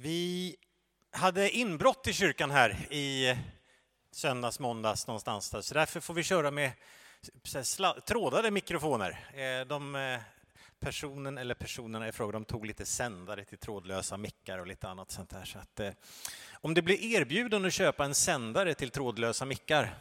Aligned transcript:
Vi 0.00 0.56
hade 1.10 1.50
inbrott 1.50 2.06
i 2.06 2.12
kyrkan 2.12 2.50
här 2.50 2.92
i 2.92 3.36
söndags, 4.10 4.58
måndags 4.60 5.06
någonstans 5.06 5.50
där, 5.50 5.60
så 5.60 5.74
därför 5.74 6.00
får 6.00 6.14
vi 6.14 6.22
köra 6.22 6.50
med 6.50 6.72
trådade 8.06 8.50
mikrofoner. 8.50 9.30
Eh, 9.34 9.66
de 9.66 9.94
eh, 9.94 10.20
personen 10.78 11.38
eller 11.38 11.54
personerna 11.54 12.08
i 12.08 12.12
fråga 12.12 12.32
de 12.32 12.44
tog 12.44 12.66
lite 12.66 12.86
sändare 12.86 13.44
till 13.44 13.58
trådlösa 13.58 14.16
mickar 14.16 14.58
och 14.58 14.66
lite 14.66 14.88
annat 14.88 15.10
sånt 15.10 15.30
där. 15.30 15.44
Så 15.44 15.58
att, 15.58 15.80
eh, 15.80 15.92
om 16.52 16.74
det 16.74 16.82
blir 16.82 17.04
erbjudande 17.04 17.68
att 17.68 17.74
köpa 17.74 18.04
en 18.04 18.14
sändare 18.14 18.74
till 18.74 18.90
trådlösa 18.90 19.44
mickar 19.44 19.94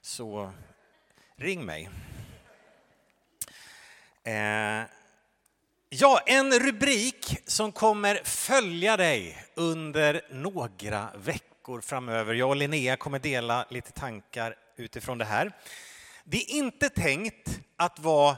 så 0.00 0.52
ring 1.36 1.64
mig. 1.64 1.90
Ja, 5.90 6.20
en 6.26 6.58
rubrik 6.58 7.36
som 7.46 7.72
kommer 7.72 8.20
följa 8.24 8.96
dig 8.96 9.46
under 9.54 10.22
några 10.30 11.08
veckor 11.16 11.80
framöver. 11.80 12.34
Jag 12.34 12.48
och 12.48 12.56
Linnea 12.56 12.96
kommer 12.96 13.18
dela 13.18 13.66
lite 13.70 13.92
tankar 13.92 14.56
utifrån 14.76 15.18
det 15.18 15.24
här. 15.24 15.52
Det 16.24 16.36
är 16.36 16.50
inte 16.50 16.88
tänkt 16.88 17.60
att 17.76 17.98
vara 17.98 18.36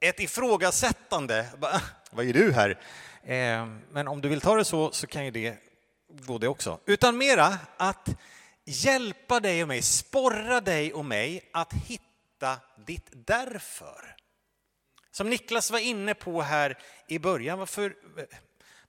ett 0.00 0.20
ifrågasättande. 0.20 1.46
Vad 2.10 2.28
är 2.28 2.32
du 2.32 2.52
här? 2.52 2.70
Eh, 3.24 3.66
men 3.90 4.08
om 4.08 4.20
du 4.20 4.28
vill 4.28 4.40
ta 4.40 4.56
det 4.56 4.64
så, 4.64 4.92
så 4.92 5.06
kan 5.06 5.24
ju 5.24 5.30
det 5.30 5.56
gå 6.08 6.38
det 6.38 6.48
också. 6.48 6.80
Utan 6.86 7.18
mera 7.18 7.58
att 7.76 8.08
hjälpa 8.64 9.40
dig 9.40 9.62
och 9.62 9.68
mig, 9.68 9.82
sporra 9.82 10.60
dig 10.60 10.92
och 10.92 11.04
mig 11.04 11.50
att 11.52 11.72
hitta 11.72 12.56
ditt 12.86 13.08
därför. 13.12 14.19
Som 15.12 15.30
Niklas 15.30 15.70
var 15.70 15.78
inne 15.78 16.14
på 16.14 16.42
här 16.42 16.78
i 17.06 17.18
början, 17.18 17.58
varför, 17.58 17.94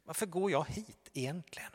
varför 0.06 0.26
går 0.26 0.52
jag 0.52 0.66
hit 0.70 1.10
egentligen? 1.14 1.72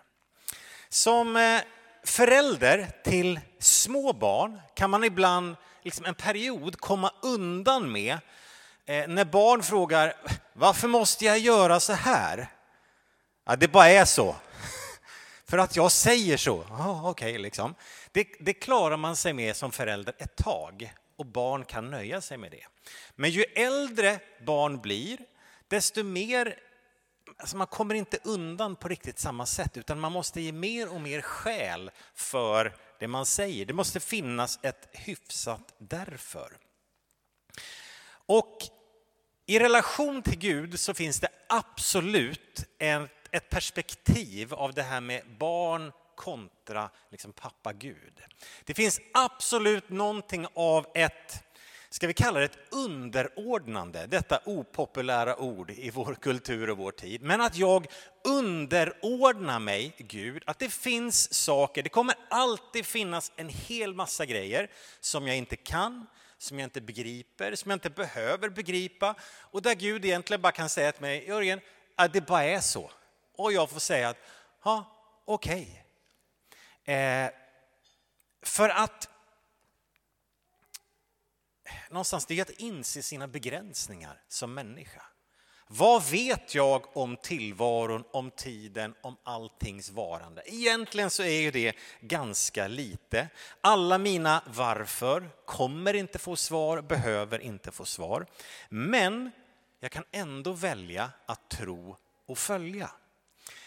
Som 0.89 1.37
eh, 1.37 1.61
förälder 2.05 2.91
till 3.05 3.41
små 3.59 4.13
barn 4.13 4.61
kan 4.75 4.91
man 4.91 5.05
ibland, 5.05 5.57
liksom 5.83 6.05
en 6.05 6.15
period, 6.15 6.81
komma 6.81 7.13
undan 7.23 7.93
med 7.93 8.19
eh, 8.87 9.09
när 9.09 9.25
barn 9.25 9.63
frågar 9.63 10.15
varför 10.53 10.89
måste 10.89 11.25
jag 11.25 11.39
göra 11.39 11.81
så 11.81 11.93
här? 11.93 12.49
Ja, 13.45 13.57
det 13.57 13.69
bara 13.69 13.89
är 13.89 14.05
så. 14.05 14.37
För 15.49 15.59
att 15.59 15.77
jag 15.77 15.93
säger 15.93 16.37
så. 16.37 16.57
Oh, 16.59 17.09
okay, 17.11 17.39
liksom. 17.39 17.75
det, 18.13 18.27
det 18.41 18.55
klarar 18.55 18.97
man 18.97 19.17
sig 19.17 19.33
med 19.33 19.57
som 19.57 19.73
förälder 19.73 20.15
ett 20.19 20.37
tag 20.37 20.93
och 21.17 21.27
barn 21.27 21.65
kan 21.65 21.91
nöja 21.91 22.21
sig 22.21 22.39
med 22.39 22.51
det. 22.51 22.67
Men 23.15 23.31
ju 23.31 23.43
äldre 23.43 24.21
barn 24.47 24.81
blir, 24.81 25.19
desto 25.69 26.03
mer 26.03 26.59
Alltså 27.39 27.57
man 27.57 27.67
kommer 27.67 27.95
inte 27.95 28.19
undan 28.25 28.77
på 28.77 28.89
riktigt 28.89 29.19
samma 29.19 29.47
sätt 29.47 29.77
utan 29.77 30.01
man 30.01 30.13
måste 30.13 30.41
ge 30.41 30.53
mer 30.53 30.95
och 30.95 31.01
mer 31.01 31.21
skäl 31.21 31.91
för 32.15 32.77
det 32.99 33.09
man 33.09 33.27
säger. 33.27 33.67
Det 33.67 33.73
måste 33.73 34.01
finnas 34.01 34.59
ett 34.63 34.89
hyfsat 34.93 35.75
därför. 35.79 36.57
Och 38.09 38.59
i 39.47 39.59
relation 39.59 40.23
till 40.23 40.39
Gud 40.39 40.81
så 40.81 40.95
finns 40.95 41.21
det 41.21 41.29
absolut 41.49 42.65
ett 43.31 43.49
perspektiv 43.51 44.55
av 44.55 44.75
det 44.75 44.83
här 44.83 45.01
med 45.01 45.23
barn 45.39 45.93
kontra 46.17 46.91
liksom 47.11 47.33
pappa 47.33 47.73
Gud. 47.73 48.21
Det 48.65 48.75
finns 48.75 49.01
absolut 49.15 49.91
någonting 49.91 50.47
av 50.55 50.87
ett 50.95 51.43
ska 51.91 52.07
vi 52.07 52.15
kalla 52.15 52.39
det 52.39 52.45
ett 52.45 52.59
underordnande, 52.71 54.07
detta 54.07 54.41
opopulära 54.45 55.37
ord 55.37 55.71
i 55.71 55.91
vår 55.91 56.15
kultur 56.15 56.71
och 56.71 56.79
vår 56.79 56.93
tid. 56.93 57.23
Men 57.23 57.41
att 57.41 57.57
jag 57.57 57.87
underordnar 58.25 59.59
mig 59.59 59.95
Gud, 59.99 60.43
att 60.47 60.59
det 60.59 60.69
finns 60.69 61.35
saker, 61.35 61.83
det 61.83 61.89
kommer 61.89 62.15
alltid 62.31 62.87
finnas 62.87 63.33
en 63.37 63.49
hel 63.49 63.95
massa 63.95 64.27
grejer 64.27 64.71
som 65.01 65.27
jag 65.27 65.37
inte 65.37 65.57
kan, 65.57 66.07
som 66.39 66.59
jag 66.59 66.67
inte 66.67 66.81
begriper, 66.81 67.55
som 67.55 67.71
jag 67.71 67.77
inte 67.77 67.91
behöver 67.91 68.49
begripa 68.49 69.15
och 69.41 69.63
där 69.63 69.75
Gud 69.75 70.05
egentligen 70.05 70.41
bara 70.41 70.53
kan 70.53 70.69
säga 70.69 70.93
till 70.93 71.03
mig, 71.03 71.29
Jörgen, 71.29 71.61
att 71.95 72.13
det 72.13 72.27
bara 72.27 72.45
är 72.45 72.61
så. 72.61 72.91
Och 73.37 73.53
jag 73.53 73.71
får 73.71 73.81
säga 73.81 74.09
att, 74.09 74.19
ja, 74.65 74.85
okej. 75.25 75.63
Okay. 75.63 75.86
Eh, 76.87 77.31
för 78.43 78.69
att 78.69 79.09
någonstans 81.91 82.27
det 82.27 82.39
är 82.39 82.43
att 82.43 82.51
inse 82.51 83.03
sina 83.03 83.29
begränsningar 83.29 84.23
som 84.29 84.55
människa. 84.55 85.03
Vad 85.69 86.05
vet 86.11 86.55
jag 86.55 86.97
om 86.97 87.17
tillvaron, 87.17 88.05
om 88.13 88.31
tiden, 88.31 88.95
om 89.03 89.17
alltings 89.23 89.91
varande? 89.91 90.43
Egentligen 90.47 91.11
så 91.11 91.23
är 91.23 91.41
ju 91.41 91.51
det 91.51 91.77
ganska 92.01 92.69
lite. 92.69 93.29
Alla 93.61 93.99
mina 93.99 94.43
varför 94.47 95.31
kommer 95.47 95.95
inte 95.95 96.19
få 96.19 96.37
svar, 96.37 96.81
behöver 96.83 97.39
inte 97.39 97.71
få 97.71 97.85
svar. 97.85 98.27
Men 98.69 99.31
jag 99.81 99.91
kan 99.91 100.05
ändå 100.11 100.53
välja 100.53 101.11
att 101.27 101.51
tro 101.51 101.97
och 102.27 102.39
följa. 102.39 102.91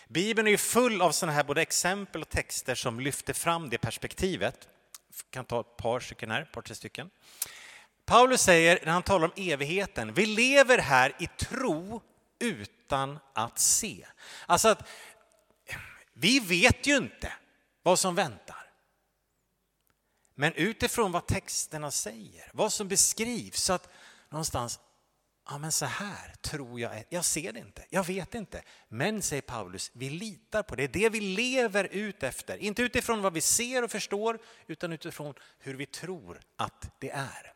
Bibeln 0.10 0.48
är 0.48 0.52
ju 0.52 0.58
full 0.58 1.02
av 1.02 1.12
sådana 1.12 1.34
här 1.34 1.44
både 1.44 1.62
exempel 1.62 2.22
och 2.22 2.30
texter 2.30 2.76
som 2.76 3.00
lyfter 3.00 3.34
fram 3.34 3.70
det 3.70 3.78
perspektivet. 3.78 4.68
Jag 5.08 5.32
kan 5.32 5.46
ta 5.46 5.60
ett 5.60 5.78
par 5.78 6.00
stycken 6.00 6.32
här, 6.32 6.42
ett 6.42 6.52
par 6.52 6.62
tre 6.62 6.76
stycken. 6.76 7.10
Paulus 8.06 8.42
säger 8.42 8.80
när 8.86 8.92
han 8.92 9.04
talar 9.04 9.26
om 9.28 9.34
evigheten, 9.36 10.14
vi 10.14 10.26
lever 10.26 10.78
här 10.78 11.16
i 11.20 11.28
tro 11.28 12.02
utan 12.40 13.20
att 13.34 13.60
se. 13.60 14.06
Alltså 14.46 14.68
att 14.68 14.88
vi 16.14 16.40
vet 16.40 16.88
ju 16.88 16.98
inte 16.98 17.34
vad 17.84 18.00
som 18.00 18.16
väntar. 18.16 18.72
Men 20.36 20.54
utifrån 20.54 21.12
vad 21.12 21.28
texterna 21.28 21.92
säger, 21.92 22.52
vad 22.54 22.74
som 22.74 22.88
beskrivs, 22.88 23.64
så 23.64 23.74
att 23.74 23.90
någonstans, 24.30 24.80
ja 25.50 25.58
men 25.58 25.72
så 25.72 25.86
här 25.86 26.34
tror 26.42 26.80
jag, 26.80 27.04
jag 27.10 27.26
ser 27.26 27.54
det 27.54 27.60
inte, 27.60 27.86
jag 27.90 28.04
vet 28.04 28.36
inte. 28.36 28.62
Men 28.88 29.22
säger 29.22 29.42
Paulus, 29.42 29.92
vi 29.94 30.10
litar 30.10 30.64
på 30.64 30.76
det, 30.76 30.88
det 30.88 31.00
är 31.00 31.04
det 31.04 31.20
vi 31.20 31.22
lever 31.22 31.84
ut 31.84 32.24
efter. 32.24 32.58
Inte 32.58 32.82
utifrån 32.82 33.22
vad 33.22 33.34
vi 33.34 33.42
ser 33.42 33.84
och 33.84 33.92
förstår, 33.92 34.40
utan 34.68 34.94
utifrån 34.94 35.34
hur 35.60 35.74
vi 35.74 35.86
tror 35.86 36.40
att 36.56 36.92
det 37.00 37.10
är. 37.10 37.54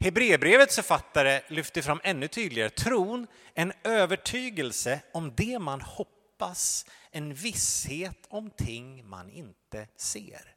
Hebreerbrevets 0.00 0.74
författare 0.74 1.40
lyfter 1.48 1.82
fram 1.82 2.00
ännu 2.04 2.28
tydligare 2.28 2.70
tron, 2.70 3.26
en 3.54 3.72
övertygelse 3.84 5.00
om 5.12 5.34
det 5.36 5.58
man 5.58 5.80
hoppas, 5.80 6.86
en 7.10 7.34
visshet 7.34 8.26
om 8.28 8.50
ting 8.50 9.08
man 9.08 9.30
inte 9.30 9.88
ser. 9.96 10.54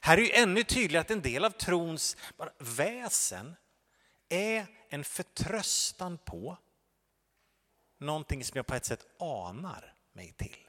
Här 0.00 0.18
är 0.18 0.22
ju 0.22 0.30
ännu 0.30 0.62
tydligare 0.62 1.00
att 1.00 1.10
en 1.10 1.22
del 1.22 1.44
av 1.44 1.50
trons 1.50 2.16
väsen 2.58 3.56
är 4.30 4.66
en 4.88 5.04
förtröstan 5.04 6.18
på 6.18 6.56
någonting 7.98 8.44
som 8.44 8.56
jag 8.56 8.66
på 8.66 8.74
ett 8.74 8.84
sätt 8.84 9.06
anar 9.18 9.94
mig 10.12 10.32
till. 10.32 10.68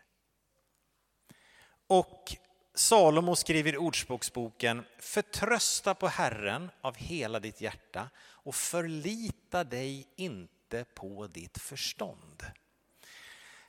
Och 1.87 2.37
Salomo 2.73 3.35
skriver 3.35 3.73
i 3.73 3.77
Ordspråksboken, 3.77 4.83
förtrösta 4.99 5.95
på 5.95 6.07
Herren 6.07 6.71
av 6.81 6.95
hela 6.95 7.39
ditt 7.39 7.61
hjärta 7.61 8.09
och 8.19 8.55
förlita 8.55 9.63
dig 9.63 10.07
inte 10.15 10.85
på 10.93 11.27
ditt 11.27 11.57
förstånd. 11.57 12.45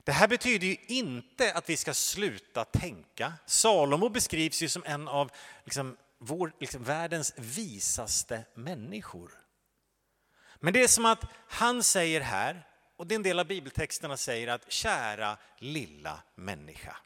Det 0.04 0.12
här 0.12 0.28
betyder 0.28 0.66
ju 0.66 0.76
inte 0.86 1.54
att 1.54 1.68
vi 1.68 1.76
ska 1.76 1.94
sluta 1.94 2.64
tänka. 2.64 3.32
Salomo 3.46 4.08
beskrivs 4.08 4.62
ju 4.62 4.68
som 4.68 4.84
en 4.86 5.08
av 5.08 5.30
liksom, 5.64 5.96
vår, 6.18 6.52
liksom, 6.60 6.84
världens 6.84 7.34
visaste 7.36 8.44
människor. 8.54 9.41
Men 10.64 10.72
det 10.72 10.82
är 10.82 10.88
som 10.88 11.06
att 11.06 11.24
han 11.48 11.82
säger 11.82 12.20
här, 12.20 12.66
och 12.96 13.06
det 13.06 13.14
är 13.14 13.16
en 13.16 13.22
del 13.22 13.38
av 13.38 13.46
bibeltexterna 13.46 14.16
säger 14.16 14.48
att 14.48 14.72
kära 14.72 15.36
lilla 15.58 16.22
människa. 16.34 16.96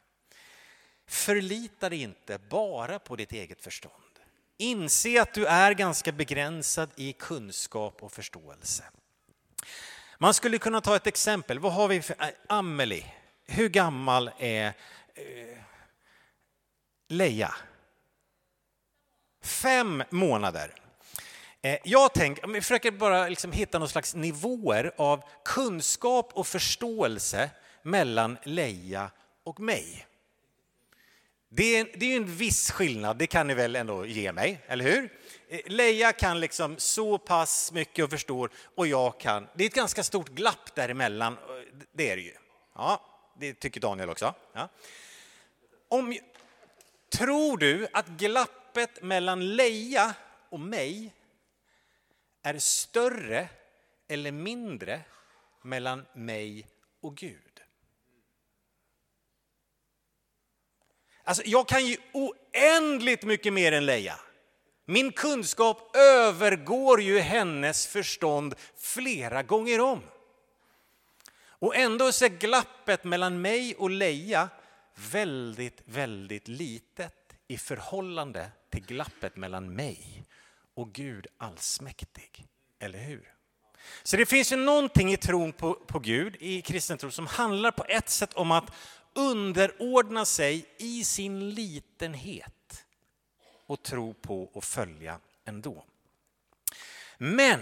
Förlita 1.07 1.89
dig 1.89 2.01
inte 2.01 2.39
bara 2.49 2.99
på 2.99 3.15
ditt 3.15 3.31
eget 3.31 3.61
förstånd. 3.61 3.93
Inse 4.57 5.21
att 5.21 5.33
du 5.33 5.45
är 5.45 5.71
ganska 5.71 6.11
begränsad 6.11 6.89
i 6.95 7.13
kunskap 7.13 8.03
och 8.03 8.11
förståelse. 8.11 8.83
Man 10.17 10.33
skulle 10.33 10.57
kunna 10.57 10.81
ta 10.81 10.95
ett 10.95 11.07
exempel. 11.07 11.59
Vad 11.59 11.73
har 11.73 11.87
vi 11.87 12.01
för 12.01 12.15
äh, 12.19 12.29
Amelie? 12.47 13.13
Hur 13.45 13.69
gammal 13.69 14.31
är 14.37 14.67
eh, 15.13 15.57
Leia? 17.07 17.55
Fem 19.43 20.03
månader. 20.09 20.86
Eh, 21.61 21.77
jag 21.83 22.13
tänker, 22.13 22.47
vi 22.47 22.61
försöker 22.61 22.91
bara 22.91 23.27
liksom 23.27 23.51
hitta 23.51 23.79
någon 23.79 23.89
slags 23.89 24.15
nivåer 24.15 24.91
av 24.97 25.23
kunskap 25.45 26.31
och 26.33 26.47
förståelse 26.47 27.49
mellan 27.81 28.37
Leia 28.43 29.11
och 29.43 29.59
mig. 29.59 30.07
Det 31.49 31.77
är, 31.77 31.87
det 31.95 32.13
är 32.13 32.17
en 32.17 32.35
viss 32.35 32.71
skillnad, 32.71 33.17
det 33.17 33.27
kan 33.27 33.47
ni 33.47 33.53
väl 33.53 33.75
ändå 33.75 34.05
ge 34.05 34.31
mig, 34.31 34.59
eller 34.67 34.85
hur? 34.85 35.09
Eh, 35.49 35.59
Leia 35.65 36.13
kan 36.13 36.39
liksom 36.39 36.75
så 36.77 37.17
pass 37.17 37.71
mycket 37.71 38.05
och 38.05 38.11
förstår 38.11 38.51
och 38.75 38.87
jag 38.87 39.19
kan. 39.19 39.47
Det 39.55 39.63
är 39.63 39.67
ett 39.67 39.73
ganska 39.73 40.03
stort 40.03 40.29
glapp 40.29 40.75
däremellan, 40.75 41.33
eh, 41.33 41.39
det 41.91 42.11
är 42.11 42.15
det 42.15 42.21
ju. 42.21 42.33
Ja, 42.75 43.01
det 43.39 43.53
tycker 43.53 43.81
Daniel 43.81 44.09
också. 44.09 44.33
Ja. 44.53 44.69
Om, 45.87 46.17
tror 47.11 47.57
du 47.57 47.87
att 47.93 48.07
glappet 48.07 49.03
mellan 49.03 49.55
Leia 49.55 50.13
och 50.49 50.59
mig 50.59 51.13
är 52.47 52.59
större 52.59 53.49
eller 54.07 54.31
mindre 54.31 55.01
mellan 55.61 56.05
mig 56.13 56.67
och 57.01 57.17
Gud? 57.17 57.61
Alltså, 61.23 61.43
jag 61.45 61.67
kan 61.67 61.85
ju 61.85 61.97
oändligt 62.13 63.23
mycket 63.23 63.53
mer 63.53 63.71
än 63.71 63.85
Leia. 63.85 64.19
Min 64.85 65.11
kunskap 65.11 65.95
övergår 65.95 67.01
ju 67.01 67.19
hennes 67.19 67.87
förstånd 67.87 68.55
flera 68.75 69.43
gånger 69.43 69.81
om. 69.81 70.01
Och 71.59 71.75
ändå 71.75 72.05
är 72.05 72.39
glappet 72.39 73.03
mellan 73.03 73.41
mig 73.41 73.75
och 73.75 73.89
Leia 73.89 74.49
väldigt, 74.95 75.81
väldigt 75.85 76.47
litet 76.47 77.33
i 77.47 77.57
förhållande 77.57 78.51
till 78.69 78.85
glappet 78.85 79.35
mellan 79.35 79.75
mig 79.75 80.26
och 80.77 80.93
Gud 80.93 81.27
allsmäktig. 81.37 82.45
Eller 82.79 82.99
hur? 82.99 83.33
Så 84.03 84.17
det 84.17 84.25
finns 84.25 84.51
ju 84.51 84.55
någonting 84.55 85.13
i 85.13 85.17
tron 85.17 85.53
på, 85.53 85.73
på 85.73 85.99
Gud, 85.99 86.35
i 86.39 86.61
kristen 86.61 86.97
tro, 86.97 87.11
som 87.11 87.27
handlar 87.27 87.71
på 87.71 87.85
ett 87.85 88.09
sätt 88.09 88.33
om 88.33 88.51
att 88.51 88.71
underordna 89.13 90.25
sig 90.25 90.65
i 90.77 91.03
sin 91.03 91.49
litenhet 91.49 92.85
och 93.65 93.83
tro 93.83 94.13
på 94.13 94.43
och 94.43 94.63
följa 94.63 95.19
ändå. 95.45 95.83
Men 97.17 97.61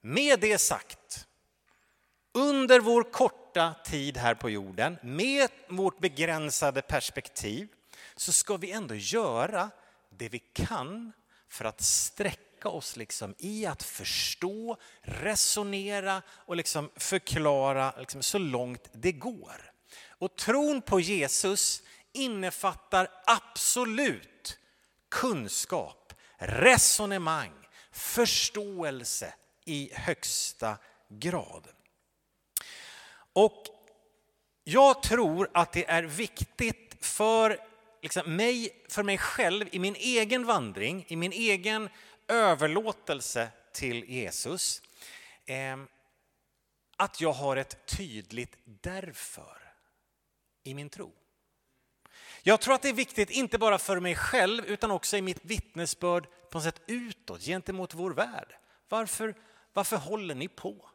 med 0.00 0.40
det 0.40 0.58
sagt, 0.58 1.26
under 2.32 2.80
vår 2.80 3.02
korta 3.02 3.74
tid 3.84 4.16
här 4.16 4.34
på 4.34 4.50
jorden, 4.50 4.98
med 5.02 5.50
vårt 5.68 5.98
begränsade 5.98 6.82
perspektiv, 6.82 7.68
så 8.16 8.32
ska 8.32 8.56
vi 8.56 8.70
ändå 8.70 8.94
göra 8.94 9.70
det 10.10 10.28
vi 10.28 10.38
kan 10.38 11.12
för 11.50 11.64
att 11.64 11.80
sträcka 11.80 12.68
oss 12.68 12.96
liksom 12.96 13.34
i 13.38 13.66
att 13.66 13.82
förstå, 13.82 14.76
resonera 15.02 16.22
och 16.30 16.56
liksom 16.56 16.90
förklara 16.96 17.94
liksom 17.98 18.22
så 18.22 18.38
långt 18.38 18.88
det 18.92 19.12
går. 19.12 19.72
Och 20.08 20.36
tron 20.36 20.82
på 20.82 21.00
Jesus 21.00 21.82
innefattar 22.12 23.08
absolut 23.26 24.58
kunskap, 25.08 26.14
resonemang, 26.38 27.52
förståelse 27.92 29.34
i 29.64 29.90
högsta 29.94 30.78
grad. 31.08 31.68
Och 33.32 33.64
jag 34.64 35.02
tror 35.02 35.50
att 35.54 35.72
det 35.72 35.90
är 35.90 36.02
viktigt 36.02 36.96
för 37.00 37.69
liksom 38.02 38.36
mig, 38.36 38.84
för 38.88 39.02
mig 39.02 39.18
själv 39.18 39.68
i 39.72 39.78
min 39.78 39.94
egen 39.94 40.46
vandring, 40.46 41.04
i 41.08 41.16
min 41.16 41.32
egen 41.32 41.88
överlåtelse 42.28 43.48
till 43.72 44.04
Jesus, 44.04 44.82
eh, 45.46 45.76
att 46.96 47.20
jag 47.20 47.32
har 47.32 47.56
ett 47.56 47.86
tydligt 47.86 48.56
därför 48.64 49.58
i 50.64 50.74
min 50.74 50.88
tro. 50.88 51.12
Jag 52.42 52.60
tror 52.60 52.74
att 52.74 52.82
det 52.82 52.88
är 52.88 52.92
viktigt, 52.92 53.30
inte 53.30 53.58
bara 53.58 53.78
för 53.78 54.00
mig 54.00 54.16
själv, 54.16 54.64
utan 54.64 54.90
också 54.90 55.16
i 55.16 55.22
mitt 55.22 55.44
vittnesbörd 55.44 56.26
på 56.50 56.58
något 56.58 56.64
sätt 56.64 56.80
utåt, 56.86 57.40
gentemot 57.42 57.94
vår 57.94 58.10
värld. 58.10 58.56
Varför, 58.88 59.34
varför 59.72 59.96
håller 59.96 60.34
ni 60.34 60.48
på? 60.48 60.90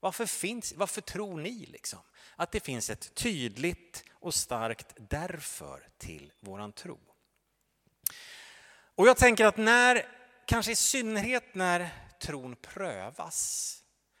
Varför, 0.00 0.26
finns, 0.26 0.72
varför 0.76 1.00
tror 1.00 1.40
ni 1.40 1.66
liksom 1.66 1.98
att 2.36 2.52
det 2.52 2.60
finns 2.60 2.90
ett 2.90 3.14
tydligt 3.14 4.04
och 4.12 4.34
starkt 4.34 4.94
därför 4.96 5.88
till 5.98 6.32
våran 6.40 6.72
tro? 6.72 6.98
Och 8.94 9.08
jag 9.08 9.16
tänker 9.16 9.46
att 9.46 9.56
när, 9.56 10.06
kanske 10.46 10.72
i 10.72 10.76
synnerhet 10.76 11.54
när 11.54 11.88
tron 12.20 12.56
prövas, 12.56 13.76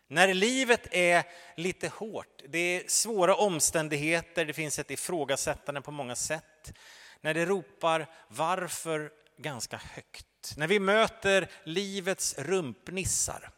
när 0.08 0.34
livet 0.34 0.86
är 0.90 1.24
lite 1.56 1.88
hårt, 1.88 2.42
det 2.48 2.58
är 2.58 2.88
svåra 2.88 3.34
omständigheter, 3.34 4.44
det 4.44 4.52
finns 4.52 4.78
ett 4.78 4.90
ifrågasättande 4.90 5.80
på 5.80 5.90
många 5.90 6.16
sätt. 6.16 6.72
När 7.20 7.34
det 7.34 7.46
ropar 7.46 8.06
varför 8.28 9.12
ganska 9.38 9.76
högt. 9.76 10.56
När 10.56 10.66
vi 10.66 10.80
möter 10.80 11.50
livets 11.64 12.38
rumpnissar. 12.38 13.50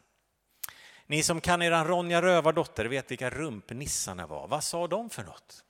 Ni 1.07 1.23
som 1.23 1.41
kan 1.41 1.61
eran 1.61 1.87
Ronja 1.87 2.21
Rövardotter 2.21 2.85
vet 2.85 3.11
vilka 3.11 3.29
rumpnissarna 3.29 4.27
var. 4.27 4.47
Vad 4.47 4.63
sa 4.63 4.87
de 4.87 5.09
för 5.09 5.23
något? 5.23 5.63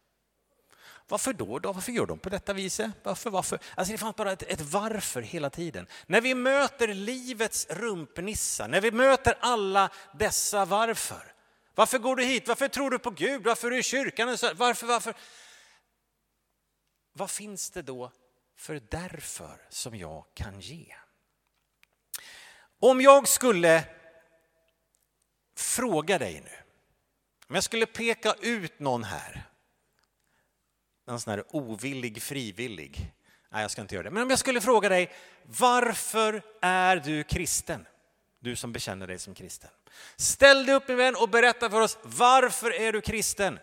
Varför 1.07 1.33
då, 1.33 1.59
då? 1.59 1.73
Varför 1.73 1.91
gör 1.91 2.05
de 2.05 2.19
på 2.19 2.29
detta 2.29 2.53
viset? 2.53 2.91
Varför, 3.03 3.29
varför? 3.29 3.59
Alltså 3.75 3.91
det 3.91 3.97
fanns 3.97 4.15
bara 4.15 4.31
ett, 4.31 4.43
ett 4.43 4.61
varför 4.61 5.21
hela 5.21 5.49
tiden. 5.49 5.87
När 6.05 6.21
vi 6.21 6.35
möter 6.35 6.87
livets 6.87 7.67
rumpnissar, 7.69 8.67
när 8.67 8.81
vi 8.81 8.91
möter 8.91 9.37
alla 9.39 9.89
dessa 10.13 10.65
varför. 10.65 11.33
Varför 11.75 11.99
går 11.99 12.15
du 12.15 12.23
hit? 12.23 12.47
Varför 12.47 12.67
tror 12.67 12.89
du 12.89 12.99
på 12.99 13.09
Gud? 13.09 13.43
Varför 13.43 13.67
är 13.67 13.71
du 13.71 13.79
i 13.79 13.83
kyrkan? 13.83 14.27
Varför, 14.55 14.87
varför? 14.87 15.13
Vad 17.13 17.31
finns 17.31 17.69
det 17.69 17.81
då 17.81 18.11
för 18.57 18.81
därför 18.89 19.67
som 19.69 19.95
jag 19.95 20.25
kan 20.33 20.59
ge? 20.59 20.95
Om 22.79 23.01
jag 23.01 23.27
skulle 23.27 23.83
fråga 25.55 26.19
dig 26.19 26.41
nu, 26.41 26.51
om 27.47 27.55
jag 27.55 27.63
skulle 27.63 27.85
peka 27.85 28.33
ut 28.41 28.79
någon 28.79 29.03
här 29.03 29.53
en 31.05 31.19
sån 31.19 31.31
här 31.31 31.43
ovillig 31.49 32.21
frivillig. 32.21 33.13
Nej, 33.49 33.61
jag 33.61 33.71
ska 33.71 33.81
inte 33.81 33.95
göra 33.95 34.03
det. 34.03 34.11
Men 34.11 34.23
om 34.23 34.29
jag 34.29 34.39
skulle 34.39 34.61
fråga 34.61 34.89
dig, 34.89 35.11
varför 35.45 36.41
är 36.61 36.95
du 36.95 37.23
kristen? 37.23 37.87
Du 38.39 38.55
som 38.55 38.73
bekänner 38.73 39.07
dig 39.07 39.19
som 39.19 39.33
kristen. 39.33 39.69
Ställ 40.15 40.65
dig 40.65 40.75
upp 40.75 40.87
min 40.87 40.97
vän 40.97 41.15
och 41.15 41.29
berätta 41.29 41.69
för 41.69 41.81
oss, 41.81 41.97
varför 42.03 42.73
är 42.73 42.93
du 42.93 43.01
kristen? 43.01 43.59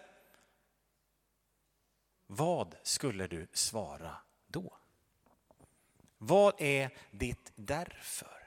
Vad 2.27 2.77
skulle 2.83 3.27
du 3.27 3.49
svara 3.53 4.17
då? 4.47 4.77
Vad 6.19 6.55
är 6.59 6.91
ditt 7.11 7.53
därför? 7.55 8.40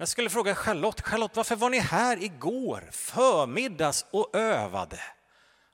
Jag 0.00 0.08
skulle 0.08 0.30
fråga 0.30 0.54
Charlotte, 0.54 1.02
Charlotte, 1.02 1.36
varför 1.36 1.56
var 1.56 1.70
ni 1.70 1.78
här 1.78 2.22
igår 2.22 2.88
förmiddags 2.92 4.06
och 4.10 4.36
övade? 4.36 5.00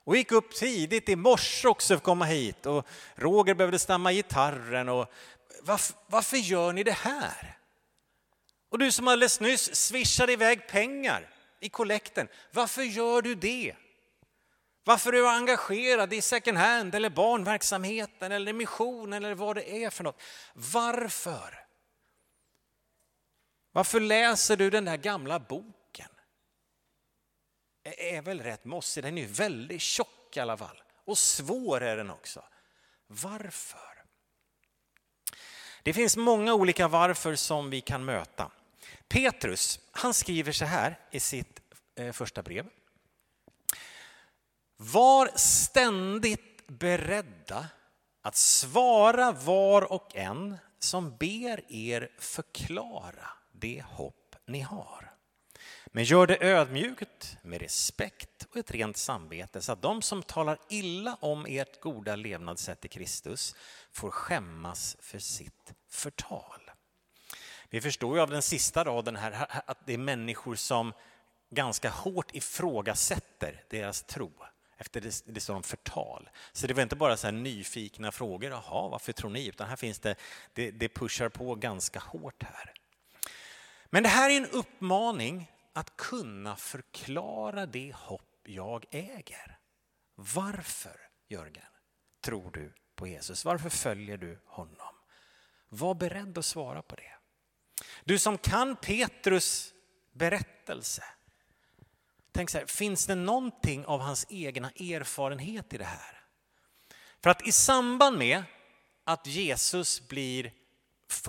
Och 0.04 0.16
gick 0.16 0.32
upp 0.32 0.54
tidigt 0.54 1.08
i 1.08 1.16
morse 1.16 1.68
också 1.68 1.88
för 1.88 1.94
att 1.94 2.02
komma 2.02 2.24
hit. 2.24 2.66
Och 2.66 2.86
Roger 3.14 3.54
behövde 3.54 3.78
stämma 3.78 4.12
gitarren. 4.12 4.88
Och 4.88 5.12
varför, 5.62 5.96
varför 6.06 6.36
gör 6.36 6.72
ni 6.72 6.82
det 6.82 6.92
här? 6.92 7.58
Och 8.70 8.78
du 8.78 8.92
som 8.92 9.08
alldeles 9.08 9.40
nyss 9.40 9.74
swishade 9.74 10.32
iväg 10.32 10.68
pengar 10.68 11.28
i 11.60 11.68
kollekten. 11.68 12.28
Varför 12.52 12.82
gör 12.82 13.22
du 13.22 13.34
det? 13.34 13.74
Varför 14.84 15.12
är 15.12 15.16
du 15.16 15.28
engagerad 15.28 16.12
i 16.12 16.22
second 16.22 16.58
hand 16.58 16.94
eller 16.94 17.10
barnverksamheten 17.10 18.32
eller 18.32 18.52
missionen 18.52 19.24
eller 19.24 19.34
vad 19.34 19.56
det 19.56 19.84
är 19.84 19.90
för 19.90 20.04
något? 20.04 20.22
Varför? 20.54 21.65
Varför 23.76 24.00
läser 24.00 24.56
du 24.56 24.70
den 24.70 24.84
där 24.84 24.96
gamla 24.96 25.38
boken? 25.38 26.08
är 27.84 28.22
väl 28.22 28.40
rätt 28.40 28.64
mossig. 28.64 29.04
Den 29.04 29.18
är 29.18 29.22
ju 29.22 29.28
väldigt 29.28 29.80
tjock 29.80 30.36
i 30.36 30.40
alla 30.40 30.56
fall. 30.56 30.82
Och 31.04 31.18
svår 31.18 31.80
är 31.80 31.96
den 31.96 32.10
också. 32.10 32.44
Varför? 33.06 34.04
Det 35.82 35.92
finns 35.92 36.16
många 36.16 36.54
olika 36.54 36.88
varför 36.88 37.34
som 37.34 37.70
vi 37.70 37.80
kan 37.80 38.04
möta. 38.04 38.50
Petrus, 39.08 39.80
han 39.90 40.14
skriver 40.14 40.52
så 40.52 40.64
här 40.64 40.98
i 41.10 41.20
sitt 41.20 41.60
eh, 41.94 42.12
första 42.12 42.42
brev. 42.42 42.66
Var 44.76 45.30
ständigt 45.34 46.66
beredda 46.66 47.68
att 48.22 48.36
svara 48.36 49.32
var 49.32 49.92
och 49.92 50.16
en 50.16 50.58
som 50.78 51.16
ber 51.16 51.72
er 51.72 52.10
förklara 52.18 53.28
det 53.60 53.84
hopp 53.86 54.36
ni 54.46 54.60
har. 54.60 55.12
Men 55.86 56.04
gör 56.04 56.26
det 56.26 56.44
ödmjukt, 56.44 57.36
med 57.42 57.60
respekt 57.60 58.46
och 58.50 58.56
ett 58.56 58.70
rent 58.70 58.96
samvete 58.96 59.60
så 59.60 59.72
att 59.72 59.82
de 59.82 60.02
som 60.02 60.22
talar 60.22 60.58
illa 60.68 61.18
om 61.20 61.46
ert 61.48 61.80
goda 61.80 62.16
levnadssätt 62.16 62.84
i 62.84 62.88
Kristus 62.88 63.54
får 63.92 64.10
skämmas 64.10 64.96
för 65.00 65.18
sitt 65.18 65.72
förtal. 65.88 66.70
Vi 67.70 67.80
förstår 67.80 68.16
ju 68.16 68.22
av 68.22 68.30
den 68.30 68.42
sista 68.42 68.84
raden 68.84 69.16
här 69.16 69.46
att 69.66 69.86
det 69.86 69.94
är 69.94 69.98
människor 69.98 70.54
som 70.54 70.92
ganska 71.50 71.90
hårt 71.90 72.34
ifrågasätter 72.34 73.64
deras 73.70 74.02
tro. 74.02 74.32
Efter 74.78 75.00
det, 75.00 75.22
det 75.26 75.40
står 75.40 75.54
om 75.54 75.62
förtal. 75.62 76.28
Så 76.52 76.66
det 76.66 76.74
var 76.74 76.82
inte 76.82 76.96
bara 76.96 77.16
så 77.16 77.30
nyfikna 77.30 78.12
frågor, 78.12 78.50
jaha, 78.50 78.88
varför 78.88 79.12
tror 79.12 79.30
ni? 79.30 79.46
Utan 79.46 79.68
här 79.68 79.76
finns 79.76 79.98
det, 79.98 80.14
det, 80.52 80.70
det 80.70 80.88
pushar 80.88 81.28
på 81.28 81.54
ganska 81.54 81.98
hårt 81.98 82.42
här. 82.42 82.72
Men 83.90 84.02
det 84.02 84.08
här 84.08 84.30
är 84.30 84.36
en 84.36 84.50
uppmaning 84.50 85.52
att 85.72 85.96
kunna 85.96 86.56
förklara 86.56 87.66
det 87.66 87.94
hopp 87.94 88.38
jag 88.44 88.84
äger. 88.90 89.58
Varför, 90.14 91.00
Jörgen, 91.28 91.64
tror 92.20 92.50
du 92.50 92.74
på 92.94 93.06
Jesus? 93.06 93.44
Varför 93.44 93.70
följer 93.70 94.16
du 94.16 94.40
honom? 94.44 94.94
Var 95.68 95.94
beredd 95.94 96.38
att 96.38 96.44
svara 96.44 96.82
på 96.82 96.96
det. 96.96 97.12
Du 98.04 98.18
som 98.18 98.38
kan 98.38 98.76
Petrus 98.76 99.74
berättelse. 100.12 101.04
Tänk 102.32 102.50
så 102.50 102.58
här, 102.58 102.66
finns 102.66 103.06
det 103.06 103.14
någonting 103.14 103.86
av 103.86 104.00
hans 104.00 104.26
egna 104.28 104.70
erfarenhet 104.70 105.72
i 105.72 105.78
det 105.78 105.84
här? 105.84 106.20
För 107.22 107.30
att 107.30 107.46
i 107.46 107.52
samband 107.52 108.18
med 108.18 108.42
att 109.04 109.26
Jesus 109.26 110.08
blir 110.08 110.52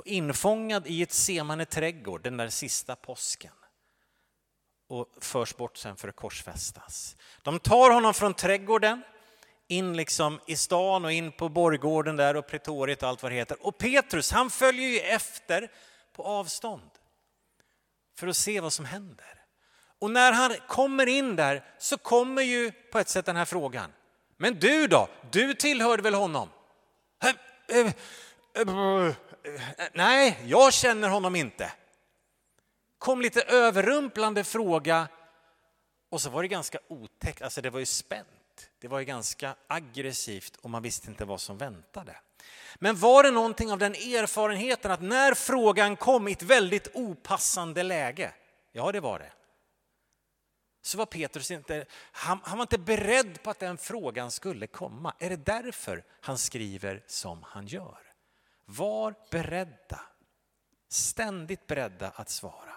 infångad 0.06 0.88
i 0.88 1.02
ett 1.02 1.14
semane 1.14 1.66
trädgård 1.66 2.24
den 2.24 2.38
där 2.38 2.50
sista 2.50 2.96
påsken 2.96 3.52
och 4.90 5.08
förs 5.22 5.56
bort 5.56 5.78
sen 5.78 5.96
för 5.96 6.08
att 6.08 6.16
korsfästas. 6.16 7.16
De 7.42 7.60
tar 7.60 7.92
honom 7.92 8.14
från 8.14 8.34
trädgården 8.34 9.04
in 9.68 9.98
liksom 9.98 10.40
i 10.48 10.56
stan 10.56 11.06
och 11.06 11.12
in 11.12 11.32
på 11.32 11.50
borggården 11.50 12.16
där 12.16 12.36
och 12.36 12.48
pretoriet 12.48 13.04
och 13.04 13.10
allt 13.10 13.24
vad 13.24 13.32
det 13.32 13.36
heter. 13.36 13.66
Och 13.66 13.78
Petrus 13.78 14.32
han 14.32 14.50
följer 14.50 14.90
ju 14.90 15.00
efter 15.00 15.72
på 16.16 16.24
avstånd 16.24 16.90
för 18.18 18.28
att 18.28 18.38
se 18.38 18.60
vad 18.60 18.74
som 18.74 18.86
händer. 18.86 19.44
Och 20.00 20.12
när 20.12 20.32
han 20.32 20.56
kommer 20.68 21.08
in 21.08 21.36
där 21.36 21.64
så 21.78 21.98
kommer 21.98 22.42
ju 22.42 22.72
på 22.72 23.00
ett 23.00 23.10
sätt 23.10 23.26
den 23.26 23.36
här 23.36 23.46
frågan. 23.46 23.92
Men 24.38 24.60
du 24.60 24.88
då? 24.88 25.10
Du 25.32 25.54
tillhörde 25.54 26.04
väl 26.04 26.14
honom? 26.14 26.50
Nej, 29.94 30.40
jag 30.46 30.74
känner 30.74 31.10
honom 31.10 31.36
inte. 31.36 31.72
Kom 32.98 33.22
lite 33.22 33.42
överrumplande 33.42 34.44
fråga 34.44 35.08
och 36.10 36.22
så 36.22 36.30
var 36.30 36.42
det 36.42 36.48
ganska 36.48 36.80
otäckt, 36.88 37.42
alltså 37.42 37.62
det 37.62 37.70
var 37.70 37.80
ju 37.80 37.86
spänt. 37.86 38.28
Det 38.80 38.88
var 38.88 39.00
ju 39.00 39.06
ganska 39.06 39.56
aggressivt 39.68 40.56
och 40.56 40.70
man 40.70 40.84
visste 40.84 41.10
inte 41.10 41.26
vad 41.26 41.42
som 41.42 41.58
väntade. 41.58 42.16
Men 42.76 42.96
var 42.96 43.24
det 43.24 43.32
någonting 43.32 43.72
av 43.72 43.78
den 43.80 43.94
erfarenheten 43.94 44.92
att 44.92 45.02
när 45.02 45.34
frågan 45.34 45.96
kom 45.96 46.28
i 46.28 46.32
ett 46.32 46.42
väldigt 46.42 46.88
opassande 46.94 47.84
läge, 47.84 48.34
ja 48.72 48.92
det 48.92 49.00
var 49.00 49.20
det, 49.20 49.32
så 50.82 50.98
var 50.98 51.06
Petrus 51.06 51.52
inte, 51.52 51.86
han, 52.12 52.40
han 52.44 52.58
var 52.58 52.64
inte 52.64 52.78
beredd 52.78 53.44
på 53.44 53.50
att 53.50 53.60
den 53.60 53.78
frågan 53.78 54.32
skulle 54.32 54.68
komma. 54.68 55.14
Är 55.20 55.30
det 55.30 55.46
därför 55.46 56.04
han 56.22 56.38
skriver 56.38 57.04
som 57.08 57.44
han 57.44 57.68
gör? 57.68 58.07
Var 58.70 59.16
beredda, 59.32 60.02
ständigt 60.88 61.68
beredda 61.68 62.10
att 62.10 62.30
svara. 62.30 62.76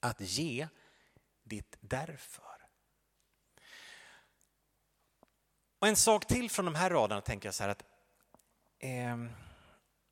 Att 0.00 0.20
ge 0.20 0.68
ditt 1.42 1.76
därför. 1.80 2.44
Och 5.78 5.88
en 5.88 5.96
sak 5.96 6.26
till 6.26 6.50
från 6.50 6.64
de 6.64 6.74
här 6.74 6.90
raderna 6.90 7.20
tänker 7.20 7.46
jag 7.46 7.54
så 7.54 7.62
här 7.62 7.70
att 7.70 7.84
eh, 8.78 9.16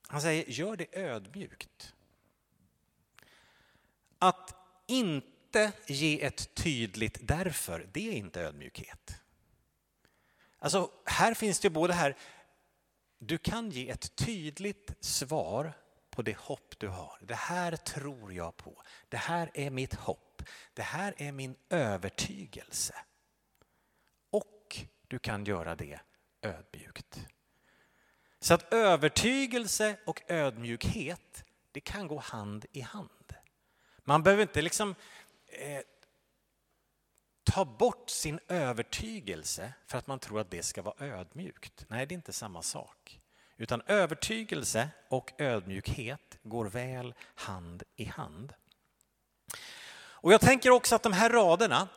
han 0.08 0.20
säger 0.20 0.44
gör 0.50 0.76
det 0.76 0.98
ödmjukt. 0.98 1.94
Att 4.18 4.54
inte 4.86 5.72
ge 5.86 6.24
ett 6.24 6.54
tydligt 6.54 7.18
därför, 7.22 7.88
det 7.92 8.08
är 8.08 8.12
inte 8.12 8.40
ödmjukhet. 8.40 9.20
Alltså 10.58 10.90
här 11.04 11.34
finns 11.34 11.60
det 11.60 11.70
både 11.70 11.92
här, 11.92 12.16
du 13.18 13.38
kan 13.38 13.70
ge 13.70 13.90
ett 13.90 14.16
tydligt 14.16 14.96
svar 15.00 15.72
på 16.10 16.22
det 16.22 16.36
hopp 16.36 16.74
du 16.78 16.88
har. 16.88 17.18
Det 17.22 17.34
här 17.34 17.76
tror 17.76 18.32
jag 18.32 18.56
på. 18.56 18.82
Det 19.08 19.16
här 19.16 19.50
är 19.54 19.70
mitt 19.70 19.94
hopp. 19.94 20.42
Det 20.74 20.82
här 20.82 21.14
är 21.16 21.32
min 21.32 21.56
övertygelse. 21.70 22.94
Och 24.30 24.76
du 25.08 25.18
kan 25.18 25.44
göra 25.44 25.74
det 25.74 26.00
ödmjukt. 26.42 27.26
Så 28.40 28.54
att 28.54 28.72
övertygelse 28.72 29.96
och 30.06 30.22
ödmjukhet, 30.28 31.44
det 31.72 31.80
kan 31.80 32.08
gå 32.08 32.18
hand 32.18 32.66
i 32.72 32.80
hand. 32.80 33.34
Man 34.04 34.22
behöver 34.22 34.42
inte 34.42 34.62
liksom 34.62 34.94
eh, 35.46 35.80
ta 37.52 37.64
bort 37.64 38.10
sin 38.10 38.40
övertygelse 38.48 39.72
för 39.86 39.98
att 39.98 40.06
man 40.06 40.18
tror 40.18 40.40
att 40.40 40.50
det 40.50 40.62
ska 40.62 40.82
vara 40.82 41.06
ödmjukt. 41.06 41.84
Nej, 41.88 42.06
det 42.06 42.12
är 42.12 42.16
inte 42.16 42.32
samma 42.32 42.62
sak. 42.62 43.20
Utan 43.56 43.82
övertygelse 43.86 44.88
och 45.08 45.32
ödmjukhet 45.38 46.38
går 46.42 46.64
väl 46.64 47.14
hand 47.34 47.82
i 47.96 48.04
hand. 48.04 48.52
Och 50.20 50.32
jag 50.32 50.40
tänker 50.40 50.70
också 50.70 50.94
att 50.94 51.02
de 51.02 51.12
här 51.12 51.30
raderna 51.30 51.88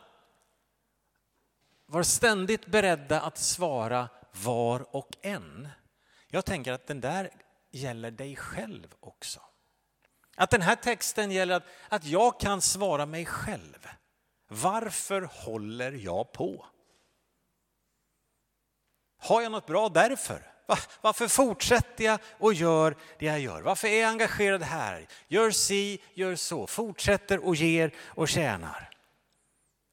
var 1.85 2.03
ständigt 2.03 2.65
beredda 2.65 3.21
att 3.21 3.37
svara 3.37 4.09
var 4.31 4.95
och 4.95 5.09
en. 5.21 5.69
Jag 6.27 6.45
tänker 6.45 6.73
att 6.73 6.87
den 6.87 7.01
där 7.01 7.29
gäller 7.71 8.11
dig 8.11 8.35
själv 8.35 8.95
också. 8.99 9.41
Att 10.35 10.49
den 10.49 10.61
här 10.61 10.75
texten 10.75 11.31
gäller 11.31 11.55
att, 11.55 11.65
att 11.89 12.05
jag 12.05 12.39
kan 12.39 12.61
svara 12.61 13.05
mig 13.05 13.25
själv. 13.25 13.87
Varför 14.53 15.21
håller 15.21 15.91
jag 15.91 16.31
på? 16.31 16.65
Har 19.17 19.41
jag 19.41 19.51
något 19.51 19.65
bra 19.65 19.89
därför? 19.89 20.51
Varför 21.01 21.27
fortsätter 21.27 22.03
jag 22.03 22.19
och 22.37 22.53
gör 22.53 22.95
det 23.19 23.25
jag 23.25 23.39
gör? 23.39 23.61
Varför 23.61 23.87
är 23.87 24.01
jag 24.01 24.09
engagerad 24.09 24.63
här? 24.63 25.07
Gör 25.27 25.51
si, 25.51 26.01
gör 26.13 26.35
så, 26.35 26.67
fortsätter 26.67 27.45
och 27.45 27.55
ger 27.55 27.93
och 28.07 28.29
tjänar. 28.29 28.89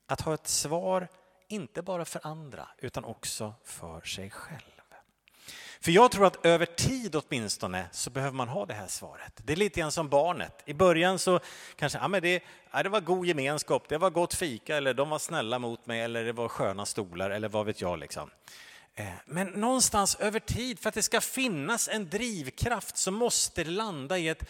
Att 0.06 0.20
ha 0.20 0.34
ett 0.34 0.48
svar, 0.48 1.08
inte 1.48 1.82
bara 1.82 2.04
för 2.04 2.26
andra, 2.26 2.68
utan 2.78 3.04
också 3.04 3.54
för 3.64 4.00
sig 4.00 4.30
själv. 4.30 4.77
För 5.80 5.92
jag 5.92 6.10
tror 6.10 6.26
att 6.26 6.46
över 6.46 6.66
tid 6.66 7.16
åtminstone 7.16 7.86
så 7.92 8.10
behöver 8.10 8.36
man 8.36 8.48
ha 8.48 8.66
det 8.66 8.74
här 8.74 8.86
svaret. 8.86 9.32
Det 9.36 9.52
är 9.52 9.56
lite 9.56 9.80
grann 9.80 9.92
som 9.92 10.08
barnet. 10.08 10.62
I 10.66 10.74
början 10.74 11.18
så 11.18 11.40
kanske, 11.76 11.98
ja 11.98 12.08
men 12.08 12.22
det, 12.22 12.42
ja, 12.70 12.82
det 12.82 12.88
var 12.88 13.00
god 13.00 13.26
gemenskap, 13.26 13.88
det 13.88 13.98
var 13.98 14.10
gott 14.10 14.34
fika 14.34 14.76
eller 14.76 14.94
de 14.94 15.10
var 15.10 15.18
snälla 15.18 15.58
mot 15.58 15.86
mig 15.86 16.00
eller 16.00 16.24
det 16.24 16.32
var 16.32 16.48
sköna 16.48 16.86
stolar 16.86 17.30
eller 17.30 17.48
vad 17.48 17.66
vet 17.66 17.80
jag 17.80 17.98
liksom. 17.98 18.30
Eh, 18.94 19.12
men 19.26 19.46
någonstans 19.46 20.14
över 20.14 20.40
tid, 20.40 20.78
för 20.78 20.88
att 20.88 20.94
det 20.94 21.02
ska 21.02 21.20
finnas 21.20 21.88
en 21.88 22.10
drivkraft 22.10 22.96
så 22.96 23.10
måste 23.10 23.64
det 23.64 23.70
landa 23.70 24.18
i 24.18 24.28
ett, 24.28 24.44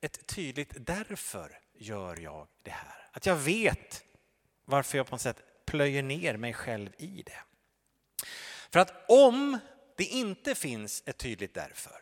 ett 0.00 0.26
tydligt 0.26 0.74
därför 0.76 1.58
gör 1.78 2.20
jag 2.20 2.46
det 2.62 2.70
här. 2.70 3.06
Att 3.12 3.26
jag 3.26 3.36
vet 3.36 4.02
varför 4.64 4.98
jag 4.98 5.06
på 5.06 5.14
något 5.14 5.20
sätt 5.20 5.42
plöjer 5.66 6.02
ner 6.02 6.36
mig 6.36 6.52
själv 6.52 6.90
i 6.98 7.22
det. 7.26 7.42
För 8.70 8.80
att 8.80 9.04
om 9.08 9.58
det 9.96 10.04
inte 10.04 10.54
finns 10.54 11.02
ett 11.06 11.18
tydligt 11.18 11.54
därför, 11.54 12.00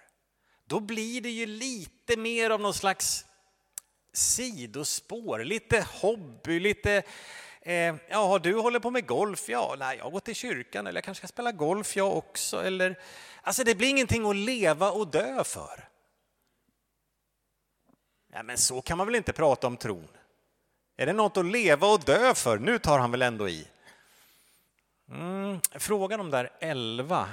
då 0.67 0.81
blir 0.81 1.21
det 1.21 1.31
ju 1.31 1.47
lite 1.47 2.17
mer 2.17 2.51
av 2.51 2.61
någon 2.61 2.75
slags 2.75 3.25
sidospår, 4.13 5.45
lite 5.45 5.87
hobby, 6.01 6.61
lite 6.61 7.05
Eh, 7.65 7.95
ja, 8.09 8.39
du 8.39 8.55
håller 8.55 8.81
på 8.81 8.91
med 8.91 9.07
golf? 9.07 9.49
Ja, 9.49 9.77
nej, 9.79 9.99
jag 9.99 10.13
går 10.13 10.21
till 10.21 10.35
kyrkan 10.35 10.87
eller 10.87 10.97
jag 10.97 11.05
kanske 11.05 11.21
ska 11.21 11.33
spela 11.35 11.53
golf 11.53 11.97
jag 11.97 12.17
också. 12.17 12.65
Eller, 12.65 12.99
alltså 13.43 13.65
det 13.65 13.75
blir 13.75 13.89
ingenting 13.89 14.31
att 14.31 14.37
leva 14.37 14.91
och 14.91 15.09
dö 15.09 15.45
för. 15.45 15.89
Ja, 18.33 18.43
men 18.43 18.59
så 18.59 18.83
kan 18.83 18.99
man 18.99 19.07
väl 19.07 19.17
inte 19.17 19.33
prata 19.33 19.67
om 19.67 19.77
tron? 19.77 20.09
Är 20.97 21.07
det 21.07 21.13
något 21.13 21.37
att 21.37 21.45
leva 21.45 21.87
och 21.87 22.01
dö 22.01 22.35
för? 22.35 22.59
Nu 22.59 22.79
tar 22.79 22.99
han 22.99 23.11
väl 23.11 23.23
ändå 23.23 23.49
i. 23.49 23.69
Mm, 25.09 25.61
fråga 25.61 26.17
de 26.17 26.31
där 26.31 26.51
elva 26.61 27.29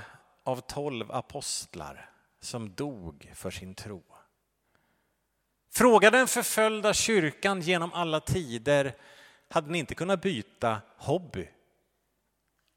av 0.49 0.61
tolv 0.61 1.11
apostlar 1.11 2.09
som 2.39 2.75
dog 2.75 3.31
för 3.35 3.51
sin 3.51 3.75
tro. 3.75 4.03
Fråga 5.71 6.11
den 6.11 6.27
förföljda 6.27 6.93
kyrkan 6.93 7.61
genom 7.61 7.93
alla 7.93 8.19
tider 8.19 8.95
hade 9.47 9.71
ni 9.71 9.79
inte 9.79 9.95
kunnat 9.95 10.21
byta 10.21 10.81
hobby 10.97 11.49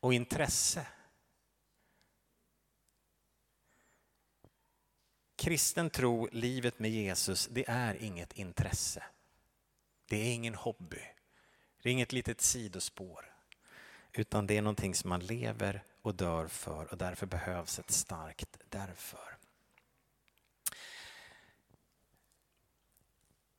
och 0.00 0.14
intresse? 0.14 0.86
Kristen 5.36 5.90
tro, 5.90 6.28
livet 6.32 6.78
med 6.78 6.90
Jesus, 6.90 7.48
det 7.50 7.64
är 7.68 8.02
inget 8.02 8.32
intresse. 8.32 9.02
Det 10.08 10.16
är 10.16 10.34
ingen 10.34 10.54
hobby. 10.54 11.02
Det 11.82 11.88
är 11.88 11.92
inget 11.92 12.12
litet 12.12 12.40
sidospår. 12.40 13.34
Utan 14.12 14.46
det 14.46 14.56
är 14.56 14.62
någonting 14.62 14.94
som 14.94 15.08
man 15.08 15.20
lever 15.20 15.82
och 16.02 16.14
dör 16.14 16.48
för 16.48 16.92
och 16.92 16.98
därför 16.98 17.26
behövs 17.26 17.78
ett 17.78 17.90
starkt 17.90 18.58
därför. 18.68 19.36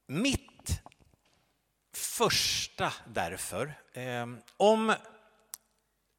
Mitt 0.08 0.82
första 1.94 2.94
därför, 3.08 3.74
eh, 3.94 4.28
om 4.58 4.94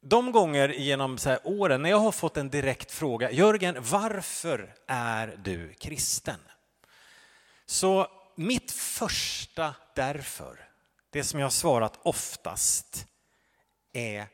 de 0.01 0.31
gånger 0.31 0.69
genom 0.69 1.17
så 1.17 1.37
åren 1.43 1.81
när 1.81 1.89
jag 1.89 1.99
har 1.99 2.11
fått 2.11 2.37
en 2.37 2.49
direkt 2.49 2.91
fråga, 2.91 3.31
Jörgen, 3.31 3.75
varför 3.79 4.75
är 4.87 5.39
du 5.43 5.73
kristen? 5.73 6.39
Så 7.65 8.07
mitt 8.35 8.71
första 8.71 9.75
därför, 9.95 10.69
det 11.09 11.23
som 11.23 11.39
jag 11.39 11.45
har 11.45 11.51
svarat 11.51 11.99
oftast, 12.03 13.07
är 13.93 14.27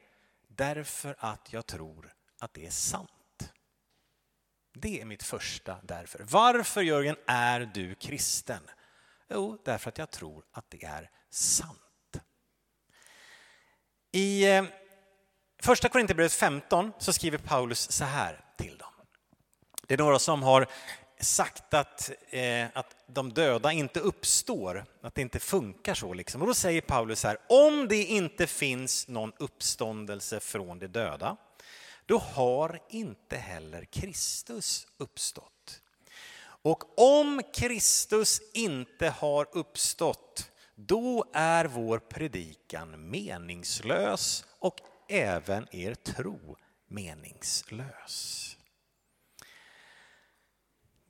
därför 0.55 1.15
att 1.19 1.53
jag 1.53 1.65
tror 1.65 2.13
att 2.39 2.53
det 2.53 2.65
är 2.65 2.71
sant. 2.71 3.11
Det 4.73 5.01
är 5.01 5.05
mitt 5.05 5.23
första 5.23 5.77
därför. 5.83 6.25
Varför, 6.29 6.81
Jörgen, 6.81 7.15
är 7.27 7.59
du 7.59 7.95
kristen? 7.95 8.61
Jo, 9.29 9.61
därför 9.65 9.89
att 9.89 9.97
jag 9.97 10.11
tror 10.11 10.43
att 10.51 10.69
det 10.69 10.83
är 10.83 11.09
sant. 11.29 11.77
I 14.11 14.51
eh, 14.51 14.63
första 15.61 15.89
Korinthierbrevet 15.89 16.33
15 16.33 16.91
så 16.99 17.13
skriver 17.13 17.37
Paulus 17.37 17.91
så 17.91 18.05
här 18.05 18.45
till 18.57 18.77
dem. 18.77 18.93
Det 19.87 19.93
är 19.93 19.97
några 19.97 20.19
som 20.19 20.43
har 20.43 20.67
sagt 21.21 21.73
att, 21.73 22.11
eh, 22.29 22.65
att 22.73 22.95
de 23.07 23.33
döda 23.33 23.71
inte 23.71 23.99
uppstår, 23.99 24.85
att 25.01 25.15
det 25.15 25.21
inte 25.21 25.39
funkar 25.39 25.93
så. 25.93 26.13
Liksom. 26.13 26.41
Och 26.41 26.47
då 26.47 26.53
säger 26.53 26.81
Paulus 26.81 27.23
här, 27.23 27.37
om 27.49 27.87
det 27.87 28.03
inte 28.03 28.47
finns 28.47 29.07
någon 29.07 29.33
uppståndelse 29.37 30.39
från 30.39 30.79
de 30.79 30.87
döda, 30.87 31.37
då 32.05 32.17
har 32.17 32.79
inte 32.89 33.37
heller 33.37 33.85
Kristus 33.85 34.87
uppstått. 34.97 35.81
Och 36.63 36.99
om 36.99 37.41
Kristus 37.53 38.41
inte 38.53 39.09
har 39.09 39.47
uppstått, 39.51 40.51
då 40.75 41.25
är 41.33 41.65
vår 41.65 41.99
predikan 41.99 43.09
meningslös 43.09 44.45
och 44.59 44.75
även 45.09 45.67
er 45.71 45.93
tro 45.95 46.57
meningslös. 46.87 48.50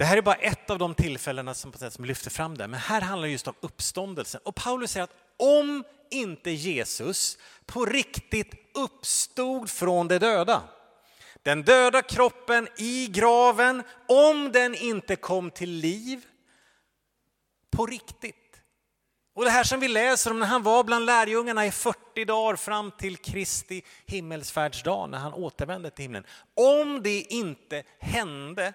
Det 0.02 0.06
här 0.06 0.18
är 0.18 0.22
bara 0.22 0.36
ett 0.36 0.70
av 0.70 0.78
de 0.78 0.96
tillfällena 0.96 1.54
som, 1.54 1.74
som 1.90 2.06
lyfter 2.06 2.30
fram 2.30 2.58
det, 2.58 2.68
men 2.68 2.80
här 2.80 3.02
handlar 3.02 3.28
det 3.28 3.32
just 3.32 3.48
om 3.48 3.54
uppståndelsen. 3.60 4.42
Och 4.44 4.56
Paulus 4.56 4.92
säger 4.92 5.04
att 5.04 5.16
om 5.38 5.84
inte 6.10 6.52
Jesus 6.52 7.38
på 7.66 7.86
riktigt 7.86 8.78
uppstod 8.78 9.70
från 9.70 10.08
de 10.08 10.18
döda, 10.20 10.64
den 11.44 11.64
döda 11.64 12.02
kroppen 12.02 12.68
i 12.78 13.08
graven, 13.08 13.84
om 14.08 14.52
den 14.52 14.76
inte 14.76 15.16
kom 15.16 15.52
till 15.52 15.70
liv 15.72 16.26
på 17.72 17.86
riktigt. 17.86 18.62
Och 19.36 19.44
det 19.44 19.52
här 19.52 19.64
som 19.64 19.80
vi 19.80 19.88
läser 19.88 20.32
om 20.32 20.40
när 20.40 20.48
han 20.48 20.64
var 20.64 20.84
bland 20.84 21.06
lärjungarna 21.06 21.66
i 21.66 21.72
40 21.72 22.26
dagar 22.26 22.56
fram 22.56 22.92
till 22.92 23.18
Kristi 23.18 23.84
himmelsfärdsdag, 24.06 25.10
när 25.10 25.18
han 25.18 25.34
återvände 25.34 25.90
till 25.90 26.04
himlen. 26.04 26.26
Om 26.56 27.04
det 27.04 27.22
inte 27.22 27.84
hände 28.00 28.74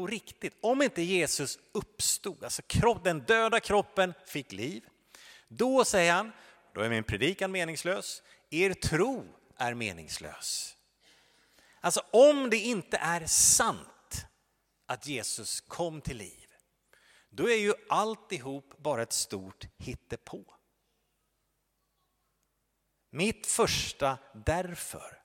på 0.00 0.06
riktigt. 0.06 0.56
Om 0.60 0.82
inte 0.82 1.02
Jesus 1.02 1.58
uppstod, 1.72 2.44
alltså 2.44 2.62
kropp, 2.62 3.04
den 3.04 3.20
döda 3.20 3.60
kroppen 3.60 4.14
fick 4.26 4.52
liv, 4.52 4.84
då 5.48 5.84
säger 5.84 6.12
han, 6.12 6.32
då 6.74 6.80
är 6.80 6.88
min 6.88 7.04
predikan 7.04 7.52
meningslös, 7.52 8.22
er 8.50 8.74
tro 8.74 9.26
är 9.56 9.74
meningslös. 9.74 10.76
Alltså 11.80 12.00
om 12.10 12.50
det 12.50 12.56
inte 12.56 12.96
är 12.96 13.26
sant 13.26 14.26
att 14.86 15.06
Jesus 15.06 15.60
kom 15.60 16.00
till 16.00 16.16
liv, 16.16 16.46
då 17.30 17.50
är 17.50 17.56
ju 17.56 17.74
alltihop 17.88 18.74
bara 18.78 19.02
ett 19.02 19.12
stort 19.12 19.66
hittepå. 19.78 20.44
Mitt 23.10 23.46
första 23.46 24.18
därför 24.46 25.19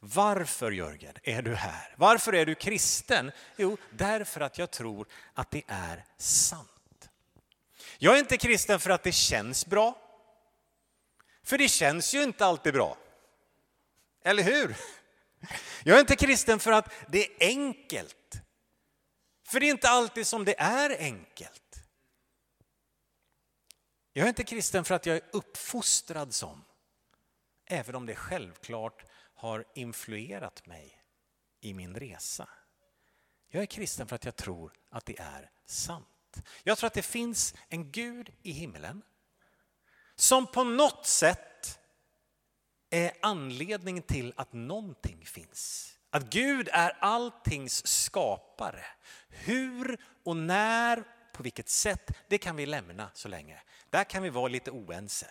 varför 0.00 0.70
Jörgen 0.70 1.14
är 1.22 1.42
du 1.42 1.54
här? 1.54 1.94
Varför 1.96 2.34
är 2.34 2.46
du 2.46 2.54
kristen? 2.54 3.32
Jo, 3.56 3.76
därför 3.90 4.40
att 4.40 4.58
jag 4.58 4.70
tror 4.70 5.08
att 5.34 5.50
det 5.50 5.62
är 5.66 6.04
sant. 6.16 7.10
Jag 7.98 8.14
är 8.14 8.18
inte 8.18 8.36
kristen 8.36 8.80
för 8.80 8.90
att 8.90 9.02
det 9.02 9.12
känns 9.12 9.66
bra. 9.66 9.98
För 11.42 11.58
det 11.58 11.68
känns 11.68 12.14
ju 12.14 12.22
inte 12.22 12.46
alltid 12.46 12.72
bra. 12.72 12.96
Eller 14.24 14.42
hur? 14.42 14.76
Jag 15.84 15.96
är 15.96 16.00
inte 16.00 16.16
kristen 16.16 16.58
för 16.58 16.72
att 16.72 16.92
det 17.08 17.26
är 17.26 17.48
enkelt. 17.48 18.40
För 19.44 19.60
det 19.60 19.66
är 19.66 19.70
inte 19.70 19.88
alltid 19.88 20.26
som 20.26 20.44
det 20.44 20.60
är 20.60 20.98
enkelt. 20.98 21.62
Jag 24.12 24.24
är 24.24 24.28
inte 24.28 24.44
kristen 24.44 24.84
för 24.84 24.94
att 24.94 25.06
jag 25.06 25.16
är 25.16 25.22
uppfostrad 25.32 26.34
som. 26.34 26.64
Även 27.66 27.94
om 27.94 28.06
det 28.06 28.14
självklart 28.14 29.04
har 29.38 29.64
influerat 29.74 30.66
mig 30.66 31.02
i 31.60 31.74
min 31.74 31.94
resa. 31.94 32.48
Jag 33.48 33.62
är 33.62 33.66
kristen 33.66 34.08
för 34.08 34.16
att 34.16 34.24
jag 34.24 34.36
tror 34.36 34.72
att 34.90 35.06
det 35.06 35.18
är 35.18 35.50
sant. 35.66 36.42
Jag 36.62 36.78
tror 36.78 36.86
att 36.86 36.94
det 36.94 37.02
finns 37.02 37.54
en 37.68 37.92
Gud 37.92 38.30
i 38.42 38.52
himlen 38.52 39.02
som 40.16 40.46
på 40.46 40.64
något 40.64 41.06
sätt 41.06 41.78
är 42.90 43.12
anledningen 43.22 44.02
till 44.02 44.32
att 44.36 44.52
någonting 44.52 45.26
finns. 45.26 45.92
Att 46.10 46.30
Gud 46.30 46.68
är 46.72 46.96
alltings 47.00 47.86
skapare. 47.86 48.84
Hur 49.28 50.00
och 50.24 50.36
när, 50.36 51.04
på 51.32 51.42
vilket 51.42 51.68
sätt, 51.68 52.10
det 52.28 52.38
kan 52.38 52.56
vi 52.56 52.66
lämna 52.66 53.10
så 53.14 53.28
länge. 53.28 53.62
Där 53.90 54.04
kan 54.04 54.22
vi 54.22 54.30
vara 54.30 54.48
lite 54.48 54.70
oense. 54.70 55.30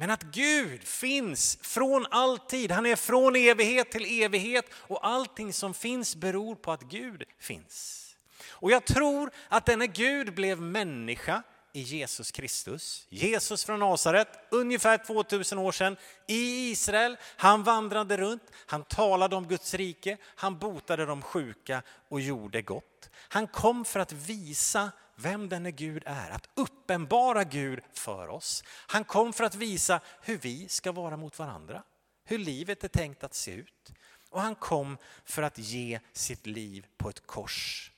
Men 0.00 0.10
att 0.10 0.22
Gud 0.22 0.84
finns 0.84 1.58
från 1.62 2.06
all 2.10 2.38
tid, 2.38 2.70
han 2.70 2.86
är 2.86 2.96
från 2.96 3.36
evighet 3.36 3.90
till 3.90 4.22
evighet 4.22 4.64
och 4.74 5.06
allting 5.06 5.52
som 5.52 5.74
finns 5.74 6.16
beror 6.16 6.54
på 6.54 6.72
att 6.72 6.82
Gud 6.82 7.24
finns. 7.38 8.06
Och 8.50 8.70
jag 8.70 8.84
tror 8.84 9.30
att 9.48 9.66
denne 9.66 9.86
Gud 9.86 10.34
blev 10.34 10.60
människa 10.60 11.42
i 11.72 11.80
Jesus 11.80 12.30
Kristus. 12.30 13.06
Jesus 13.10 13.64
från 13.64 13.80
Nasaret, 13.80 14.28
ungefär 14.50 14.98
2000 14.98 15.58
år 15.58 15.72
sedan, 15.72 15.96
i 16.26 16.70
Israel. 16.70 17.16
Han 17.36 17.62
vandrade 17.62 18.16
runt, 18.16 18.50
han 18.66 18.84
talade 18.84 19.36
om 19.36 19.48
Guds 19.48 19.74
rike, 19.74 20.16
han 20.22 20.58
botade 20.58 21.06
de 21.06 21.22
sjuka 21.22 21.82
och 22.08 22.20
gjorde 22.20 22.62
gott. 22.62 23.10
Han 23.28 23.46
kom 23.46 23.84
för 23.84 24.00
att 24.00 24.12
visa 24.12 24.90
vem 25.22 25.48
denne 25.48 25.70
Gud 25.70 26.02
är, 26.06 26.30
att 26.30 26.48
uppenbara 26.54 27.44
Gud 27.44 27.80
för 27.92 28.28
oss. 28.28 28.64
Han 28.66 29.04
kom 29.04 29.32
för 29.32 29.44
att 29.44 29.54
visa 29.54 30.00
hur 30.22 30.38
vi 30.38 30.68
ska 30.68 30.92
vara 30.92 31.16
mot 31.16 31.38
varandra, 31.38 31.82
hur 32.24 32.38
livet 32.38 32.84
är 32.84 32.88
tänkt 32.88 33.24
att 33.24 33.34
se 33.34 33.52
ut. 33.52 33.92
Och 34.30 34.40
han 34.40 34.54
kom 34.54 34.98
för 35.24 35.42
att 35.42 35.58
ge 35.58 36.00
sitt 36.12 36.46
liv 36.46 36.86
på 36.96 37.08
ett 37.08 37.26
kors. 37.26 37.92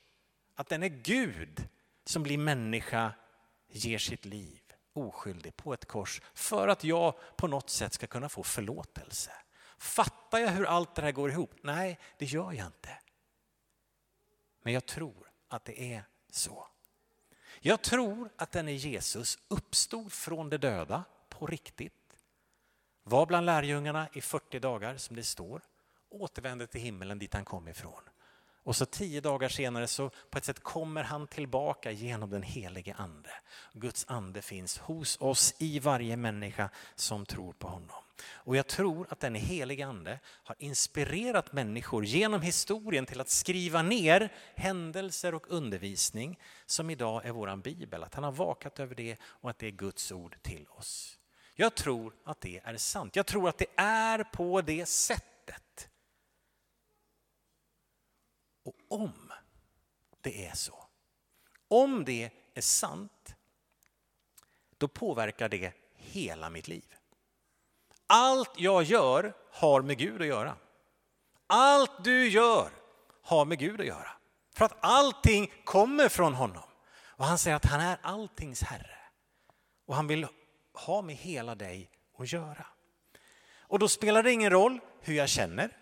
Att 0.55 0.69
denne 0.69 0.89
Gud 0.89 1.69
som 2.05 2.23
blir 2.23 2.39
människa 2.39 3.13
ger 3.69 3.99
sitt 3.99 4.25
liv 4.25 4.63
oskyldig 4.93 5.57
på 5.57 5.75
ett 5.75 5.85
kors 5.85 6.23
för 6.35 6.69
att 6.69 6.85
jag 6.85 7.15
på 7.37 7.47
något 7.47 7.71
sätt 7.71 7.93
ska 7.93 8.07
kunna 8.07 8.29
få 8.29 8.43
förlåtelse. 8.43 9.33
Fattar 9.79 10.39
jag 10.39 10.49
hur 10.49 10.65
allt 10.65 10.95
det 10.95 11.03
här 11.03 11.13
går 11.13 11.31
ihop? 11.31 11.55
Nej, 11.63 11.99
det 12.19 12.25
gör 12.25 12.53
jag 12.53 12.67
inte. 12.67 12.99
Men 14.63 14.73
jag 14.73 14.87
tror 14.87 15.31
att 15.49 15.65
det 15.65 15.95
är 15.95 16.05
så. 16.31 16.67
Jag 17.65 17.83
tror 17.83 18.31
att 18.37 18.53
denne 18.53 18.73
Jesus 18.73 19.39
uppstod 19.49 20.13
från 20.13 20.51
de 20.51 20.57
döda 20.57 21.05
på 21.29 21.47
riktigt. 21.47 21.93
Var 23.03 23.27
bland 23.27 23.47
lärjungarna 23.47 24.09
i 24.13 24.21
40 24.21 24.59
dagar 24.59 24.97
som 24.97 25.17
det 25.17 25.25
står. 25.25 25.63
Återvände 26.09 26.67
till 26.67 26.81
himmelen 26.81 27.19
dit 27.19 27.35
han 27.35 27.45
kom 27.45 27.69
ifrån. 27.69 28.03
Och 28.65 28.77
så 28.77 28.87
tio 28.87 29.21
dagar 29.21 29.49
senare 29.49 29.87
så 29.87 30.11
på 30.31 30.39
ett 30.39 30.45
sätt 30.45 30.63
kommer 30.63 31.03
han 31.03 31.27
tillbaka 31.27 31.91
genom 31.91 32.31
den 32.31 32.43
helige 32.43 32.95
ande. 32.95 33.31
Guds 33.73 34.05
ande 34.09 34.43
finns 34.43 34.79
hos 34.79 35.21
oss 35.21 35.55
i 35.59 35.79
varje 35.79 36.17
människa 36.17 36.71
som 36.95 37.27
tror 37.27 37.53
på 37.53 37.69
honom. 37.69 38.03
Och 38.31 38.57
jag 38.57 38.67
tror 38.67 39.07
att 39.11 39.21
den 39.21 39.35
helige 39.35 39.87
ande 39.87 40.19
har 40.27 40.57
inspirerat 40.59 41.53
människor 41.53 42.05
genom 42.05 42.43
historien 42.43 43.07
till 43.07 43.21
att 43.21 43.29
skriva 43.29 43.83
ner 43.83 44.33
händelser 44.55 45.35
och 45.35 45.51
undervisning 45.51 46.39
som 46.67 46.91
idag 46.91 47.27
är 47.27 47.31
våran 47.31 47.61
bibel. 47.61 48.03
Att 48.03 48.15
han 48.15 48.25
har 48.25 48.33
vakat 48.33 48.81
över 48.81 48.95
det 48.95 49.17
och 49.23 49.51
att 49.51 49.59
det 49.59 49.67
är 49.67 49.71
Guds 49.71 50.13
ord 50.13 50.37
till 50.43 50.67
oss. 50.69 51.19
Jag 51.55 51.75
tror 51.75 52.15
att 52.25 52.41
det 52.41 52.61
är 52.65 52.77
sant. 52.77 53.17
Jag 53.17 53.27
tror 53.27 53.49
att 53.49 53.59
det 53.59 53.67
är 53.77 54.25
på 54.25 54.61
det 54.61 54.87
sättet. 54.87 55.89
Och 58.65 58.75
om 58.93 59.33
det 60.21 60.47
är 60.47 60.55
så, 60.55 60.85
om 61.69 62.05
det 62.05 62.31
är 62.55 62.61
sant, 62.61 63.35
då 64.79 64.89
påverkar 64.89 65.49
det 65.49 65.73
hela 65.95 66.51
mitt 66.51 66.69
liv. 66.69 66.95
Allt 68.07 68.51
jag 68.57 68.83
gör 68.83 69.35
har 69.51 69.83
med 69.83 69.99
Gud 69.99 70.21
att 70.21 70.27
göra. 70.27 70.57
Allt 71.47 72.05
du 72.05 72.29
gör 72.29 72.71
har 73.23 73.45
med 73.45 73.59
Gud 73.59 73.81
att 73.81 73.87
göra. 73.87 74.11
För 74.55 74.65
att 74.65 74.77
allting 74.81 75.53
kommer 75.65 76.09
från 76.09 76.35
honom. 76.35 76.63
Och 76.95 77.25
han 77.25 77.39
säger 77.39 77.57
att 77.57 77.65
han 77.65 77.81
är 77.81 77.99
alltings 78.03 78.63
herre. 78.63 78.99
Och 79.87 79.95
han 79.95 80.07
vill 80.07 80.27
ha 80.73 81.03
med 81.03 81.17
hela 81.17 81.55
dig 81.55 81.91
att 82.19 82.33
göra. 82.33 82.67
Och 83.57 83.79
då 83.79 83.89
spelar 83.89 84.23
det 84.23 84.33
ingen 84.33 84.51
roll 84.51 84.81
hur 85.01 85.15
jag 85.15 85.29
känner. 85.29 85.77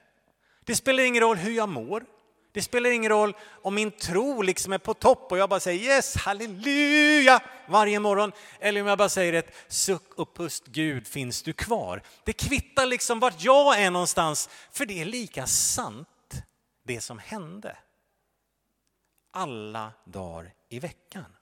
Det 0.61 0.77
spelar 0.77 1.03
ingen 1.03 1.23
roll 1.23 1.37
hur 1.37 1.53
jag 1.53 1.69
mår. 1.69 2.07
Det 2.53 2.63
spelar 2.63 2.91
ingen 2.91 3.11
roll 3.11 3.37
om 3.63 3.75
min 3.75 3.91
tro 3.91 4.43
liksom 4.43 4.73
är 4.73 4.79
på 4.79 4.95
topp 4.95 5.33
och 5.33 5.39
jag 5.39 5.49
bara 5.49 5.61
säger 5.61 5.85
yes, 5.85 6.17
halleluja 6.17 7.43
varje 7.69 8.01
morgon. 8.01 8.33
Eller 8.61 8.81
om 8.81 8.87
jag 8.87 8.99
bara 8.99 9.09
säger 9.09 9.33
ett 9.33 9.55
suck 9.69 10.15
och 10.15 10.35
pust, 10.37 10.67
Gud 10.67 11.07
finns 11.07 11.43
du 11.43 11.53
kvar. 11.53 12.03
Det 12.25 12.33
kvittar 12.33 12.87
liksom 12.87 13.21
vart 13.21 13.43
jag 13.43 13.81
är 13.81 13.91
någonstans, 13.91 14.49
för 14.73 14.87
det 14.87 15.01
är 15.01 15.05
lika 15.05 15.47
sant 15.47 16.09
det 16.85 17.01
som 17.01 17.19
hände. 17.19 17.77
Alla 19.33 19.93
dagar 20.05 20.53
i 20.69 20.79
veckan. 20.79 21.37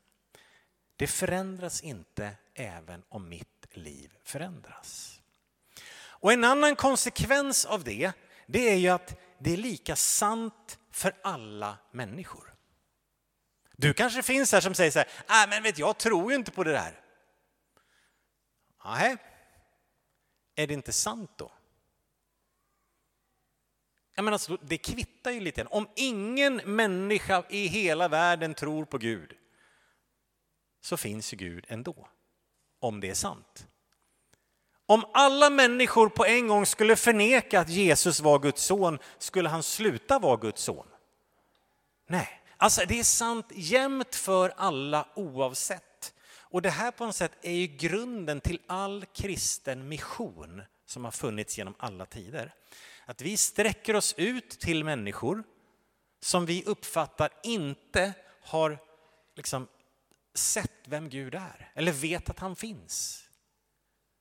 Det 0.97 1.07
förändras 1.07 1.81
inte 1.81 2.31
även 2.55 3.03
om 3.09 3.29
mitt 3.29 3.67
liv 3.73 4.11
förändras. 4.25 5.21
Och 6.21 6.33
en 6.33 6.45
annan 6.45 6.77
konsekvens 6.77 7.65
av 7.65 7.85
det, 7.85 8.13
det 8.47 8.71
är 8.71 8.77
ju 8.77 8.89
att 8.89 9.21
det 9.39 9.53
är 9.53 9.57
lika 9.57 9.97
sant 9.97 10.79
för 10.99 11.15
alla 11.23 11.79
människor. 11.91 12.55
Du 13.77 13.95
kanske 13.95 14.23
finns 14.23 14.53
här 14.53 14.61
som 14.61 14.75
säger 14.75 14.91
så 14.91 14.99
här, 14.99 15.09
nej 15.29 15.47
men 15.49 15.63
vet 15.63 15.79
jag 15.79 15.99
tror 15.99 16.31
ju 16.31 16.37
inte 16.37 16.51
på 16.51 16.65
det 16.65 16.73
där. 16.73 17.01
Nej, 18.85 19.17
är 20.55 20.67
det 20.67 20.75
inte 20.75 20.93
sant 20.93 21.31
då? 21.37 21.53
Jag 24.15 24.25
menar, 24.25 24.35
alltså, 24.35 24.57
det 24.63 24.79
kvittar 24.79 25.31
ju 25.31 25.41
lite. 25.41 25.65
Om 25.65 25.89
ingen 25.97 26.57
människa 26.57 27.45
i 27.49 27.67
hela 27.67 28.09
världen 28.09 28.55
tror 28.55 28.85
på 28.85 28.99
Gud 28.99 29.33
så 30.81 30.97
finns 30.97 31.33
ju 31.33 31.37
Gud 31.37 31.65
ändå, 31.69 32.09
om 32.81 33.01
det 33.01 33.11
är 33.11 33.15
sant. 33.15 33.67
Om 34.87 35.05
alla 35.13 35.51
människor 35.51 36.09
på 36.09 36.27
en 36.27 36.49
gång 36.49 36.67
skulle 36.67 36.97
förneka 36.97 37.61
att 37.61 37.69
Jesus 37.69 38.21
var 38.21 38.39
Guds 38.39 38.63
son, 38.63 38.99
skulle 39.19 39.49
han 39.49 39.63
sluta 39.63 40.19
vara 40.19 40.37
Guds 40.37 40.63
son? 40.63 40.88
Nej, 42.11 42.43
alltså 42.57 42.83
det 42.89 42.99
är 42.99 43.05
sant 43.05 43.47
jämt 43.51 44.15
för 44.15 44.53
alla 44.57 45.09
oavsett. 45.15 46.15
Och 46.51 46.63
det 46.63 46.71
här 46.71 46.91
på 46.91 47.07
något 47.07 47.17
sätt 47.17 47.33
är 47.43 47.53
ju 47.53 47.67
grunden 47.67 48.41
till 48.41 48.61
all 48.67 49.05
kristen 49.05 49.89
mission 49.89 50.63
som 50.87 51.05
har 51.05 51.11
funnits 51.11 51.59
genom 51.59 51.75
alla 51.79 52.07
tider. 52.07 52.55
Att 53.07 53.21
vi 53.21 53.37
sträcker 53.37 53.97
oss 53.97 54.15
ut 54.17 54.51
till 54.51 54.85
människor 54.85 55.45
som 56.21 56.47
vi 56.47 56.65
uppfattar 56.65 57.31
inte 57.43 58.13
har 58.43 58.79
liksom 59.35 59.69
sett 60.35 60.73
vem 60.85 61.09
Gud 61.09 61.35
är 61.35 61.73
eller 61.75 61.93
vet 61.93 62.31
att 62.31 62.39
han 62.39 62.57
finns 62.57 63.25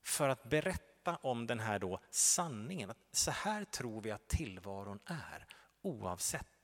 för 0.03 0.29
att 0.29 0.43
berätta 0.43 1.15
om 1.15 1.47
den 1.47 1.59
här 1.59 1.79
då 1.79 1.99
sanningen. 2.11 2.89
Att 2.89 2.97
så 3.11 3.31
här 3.31 3.65
tror 3.65 4.01
vi 4.01 4.11
att 4.11 4.27
tillvaron 4.27 4.99
är, 5.05 5.45
oavsett. 5.81 6.56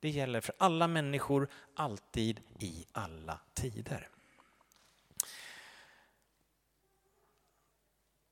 Det 0.00 0.08
gäller 0.08 0.40
för 0.40 0.54
alla 0.58 0.88
människor, 0.88 1.48
alltid, 1.74 2.40
i 2.58 2.86
alla 2.92 3.40
tider. 3.54 4.08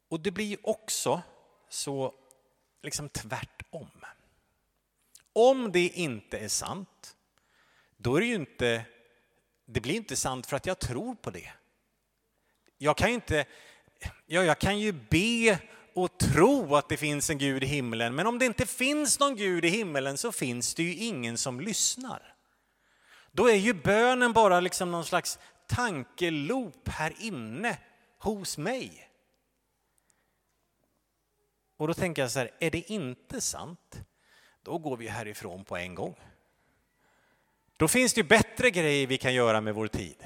Och 0.08 0.20
det 0.20 0.30
blir 0.30 0.68
också 0.68 1.22
så 1.68 2.14
liksom 2.82 3.08
tvärtom. 3.08 3.90
Om 5.32 5.72
det 5.72 5.88
inte 5.88 6.38
är 6.38 6.48
sant, 6.48 7.16
då 7.96 8.16
är 8.16 8.20
det 8.20 8.26
ju 8.26 8.34
inte, 8.34 8.84
det 9.64 9.80
blir 9.80 9.94
inte 9.94 10.16
sant 10.16 10.46
för 10.46 10.56
att 10.56 10.66
jag 10.66 10.78
tror 10.78 11.14
på 11.14 11.30
det. 11.30 11.52
Jag 12.78 12.96
kan 12.96 13.08
ju 13.08 13.14
inte 13.14 13.46
ja, 14.26 14.42
jag 14.42 14.58
kan 14.58 14.78
ju 14.78 14.92
be 14.92 15.58
och 16.02 16.18
tro 16.18 16.76
att 16.76 16.88
det 16.88 16.96
finns 16.96 17.30
en 17.30 17.38
Gud 17.38 17.64
i 17.64 17.66
himlen, 17.66 18.14
men 18.14 18.26
om 18.26 18.38
det 18.38 18.46
inte 18.46 18.66
finns 18.66 19.20
någon 19.20 19.36
Gud 19.36 19.64
i 19.64 19.68
himlen 19.68 20.18
så 20.18 20.32
finns 20.32 20.74
det 20.74 20.82
ju 20.82 20.94
ingen 20.94 21.38
som 21.38 21.60
lyssnar. 21.60 22.34
Då 23.32 23.50
är 23.50 23.54
ju 23.54 23.74
bönen 23.74 24.32
bara 24.32 24.60
liksom 24.60 24.90
någon 24.90 25.04
slags 25.04 25.38
tankelop 25.66 26.88
här 26.88 27.12
inne 27.18 27.78
hos 28.18 28.58
mig. 28.58 29.10
Och 31.76 31.88
då 31.88 31.94
tänker 31.94 32.22
jag 32.22 32.30
så 32.30 32.38
här, 32.38 32.50
är 32.58 32.70
det 32.70 32.90
inte 32.90 33.40
sant, 33.40 34.00
då 34.62 34.78
går 34.78 34.96
vi 34.96 35.08
härifrån 35.08 35.64
på 35.64 35.76
en 35.76 35.94
gång. 35.94 36.14
Då 37.76 37.88
finns 37.88 38.14
det 38.14 38.20
ju 38.20 38.26
bättre 38.26 38.70
grejer 38.70 39.06
vi 39.06 39.18
kan 39.18 39.34
göra 39.34 39.60
med 39.60 39.74
vår 39.74 39.88
tid 39.88 40.24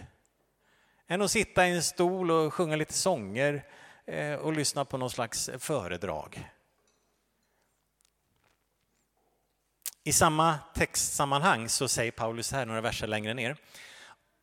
än 1.07 1.23
att 1.23 1.31
sitta 1.31 1.69
i 1.69 1.71
en 1.71 1.83
stol 1.83 2.31
och 2.31 2.55
sjunga 2.55 2.77
lite 2.77 2.93
sånger 2.93 3.65
Eh, 4.07 4.35
och 4.35 4.53
lyssna 4.53 4.85
på 4.85 4.99
någon 4.99 5.11
slags 5.11 5.51
föredrag. 5.59 6.51
I 10.05 10.13
samma 10.13 10.59
textsammanhang 10.75 11.69
så 11.69 11.89
säger 11.89 12.11
Paulus 12.11 12.53
här 12.53 12.67
några 12.67 12.81
verser 12.81 13.07
längre 13.07 13.35
ner. 13.35 13.57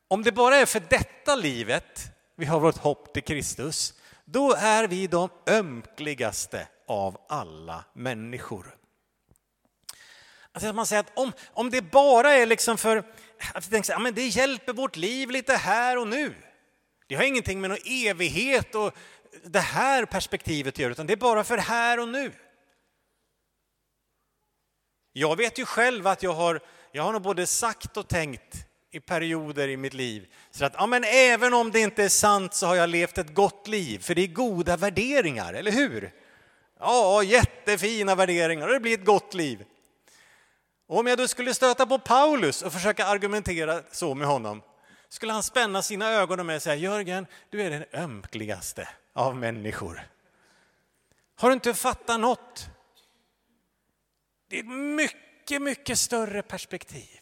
Om 0.07 0.23
det 0.23 0.31
bara 0.31 0.55
är 0.55 0.65
för 0.65 0.81
detta 0.89 1.35
livet 1.35 2.11
vi 2.35 2.45
har 2.45 2.59
vårt 2.59 2.77
hopp 2.77 3.13
till 3.13 3.23
Kristus, 3.23 3.93
då 4.25 4.53
är 4.53 4.87
vi 4.87 5.07
de 5.07 5.29
ömkligaste 5.47 6.67
av 6.87 7.17
alla 7.29 7.85
människor. 7.93 8.75
Alltså 10.51 10.73
man 10.73 10.85
säger 10.85 10.99
att 10.99 11.17
om, 11.17 11.31
om 11.53 11.69
det 11.69 11.81
bara 11.81 12.31
är 12.31 12.45
liksom 12.45 12.77
för 12.77 13.03
att 13.53 13.69
tänka, 13.69 13.93
ja, 13.93 13.99
men 13.99 14.13
det 14.13 14.27
hjälper 14.27 14.73
vårt 14.73 14.95
liv 14.95 15.31
lite 15.31 15.53
här 15.53 15.97
och 15.97 16.07
nu. 16.07 16.35
Det 17.07 17.15
har 17.15 17.23
ingenting 17.23 17.61
med 17.61 17.69
någon 17.69 17.79
evighet 17.85 18.75
och 18.75 18.95
det 19.43 19.59
här 19.59 20.05
perspektivet 20.05 20.73
att 20.73 20.79
göra, 20.79 20.91
utan 20.91 21.07
det 21.07 21.13
är 21.13 21.17
bara 21.17 21.43
för 21.43 21.57
här 21.57 21.99
och 21.99 22.07
nu. 22.09 22.31
Jag 25.13 25.35
vet 25.35 25.57
ju 25.57 25.65
själv 25.65 26.07
att 26.07 26.23
jag 26.23 26.33
har, 26.33 26.59
jag 26.91 27.03
har 27.03 27.13
nog 27.13 27.21
både 27.21 27.47
sagt 27.47 27.97
och 27.97 28.07
tänkt 28.07 28.55
i 28.91 28.99
perioder 28.99 29.67
i 29.67 29.77
mitt 29.77 29.93
liv. 29.93 30.27
Så 30.51 30.65
att 30.65 30.73
ja, 30.77 30.85
men 30.85 31.03
även 31.03 31.53
om 31.53 31.71
det 31.71 31.79
inte 31.79 32.03
är 32.03 32.09
sant 32.09 32.53
så 32.53 32.67
har 32.67 32.75
jag 32.75 32.89
levt 32.89 33.17
ett 33.17 33.33
gott 33.33 33.67
liv, 33.67 33.99
för 33.99 34.15
det 34.15 34.21
är 34.21 34.27
goda 34.27 34.77
värderingar, 34.77 35.53
eller 35.53 35.71
hur? 35.71 36.11
Ja, 36.79 37.23
jättefina 37.23 38.15
värderingar 38.15 38.67
och 38.67 38.73
det 38.73 38.79
blir 38.79 38.93
ett 38.93 39.05
gott 39.05 39.33
liv. 39.33 39.65
Och 40.87 40.99
om 40.99 41.07
jag 41.07 41.17
då 41.17 41.27
skulle 41.27 41.53
stöta 41.53 41.85
på 41.85 41.99
Paulus 41.99 42.61
och 42.61 42.73
försöka 42.73 43.05
argumentera 43.05 43.81
så 43.91 44.15
med 44.15 44.27
honom, 44.27 44.61
skulle 45.09 45.33
han 45.33 45.43
spänna 45.43 45.81
sina 45.81 46.11
ögon 46.11 46.39
och 46.39 46.45
mig 46.45 46.55
och 46.55 46.61
säga 46.61 46.75
Jörgen, 46.75 47.27
du 47.49 47.61
är 47.61 47.69
den 47.69 47.85
ömkligaste 47.93 48.87
av 49.19 49.35
människor. 49.35 50.07
Har 51.35 51.49
du 51.49 51.53
inte 51.53 51.73
fattat 51.73 52.19
något? 52.19 52.69
Det 54.49 54.55
är 54.55 54.59
ett 54.59 54.69
mycket, 54.69 55.61
mycket 55.61 55.99
större 55.99 56.41
perspektiv. 56.41 57.19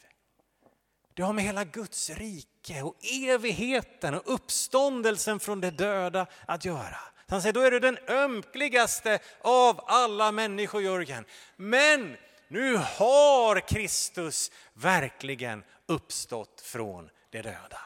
Det 1.14 1.22
har 1.22 1.34
med 1.34 1.44
hela 1.44 1.64
Guds 1.64 2.10
rike 2.10 2.82
och 2.82 2.96
evigheten 3.02 4.14
och 4.14 4.34
uppståndelsen 4.34 5.40
från 5.40 5.62
de 5.62 5.70
döda 5.70 6.28
att 6.46 6.66
göra. 6.66 6.98
Han 7.28 7.42
säger, 7.42 7.54
då 7.54 7.62
är 7.62 7.72
du 7.72 7.80
den 7.80 7.98
ömkligaste 8.08 9.20
av 9.42 9.84
alla 9.88 10.32
människor, 10.32 10.82
Jörgen. 10.82 11.26
Men 11.56 12.18
nu 12.48 12.76
har 12.76 13.60
Kristus 13.60 14.52
verkligen 14.74 15.64
uppstått 15.86 16.62
från 16.62 17.10
de 17.30 17.42
döda. 17.42 17.82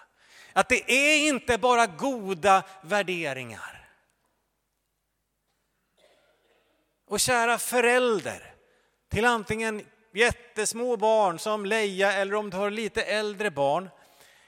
Att 0.54 0.70
det 0.70 0.92
är 0.92 1.28
inte 1.28 1.58
bara 1.58 1.88
goda 1.88 2.64
värderingar. 2.84 3.81
Och 7.12 7.20
kära 7.20 7.58
förälder 7.58 8.56
till 9.10 9.26
antingen 9.26 9.86
jättesmå 10.14 10.98
barn 10.98 11.40
som 11.40 11.66
Leia 11.66 12.14
eller 12.14 12.36
om 12.36 12.50
du 12.50 12.58
har 12.58 12.72
lite 12.72 13.04
äldre 13.04 13.52
barn. 13.52 13.90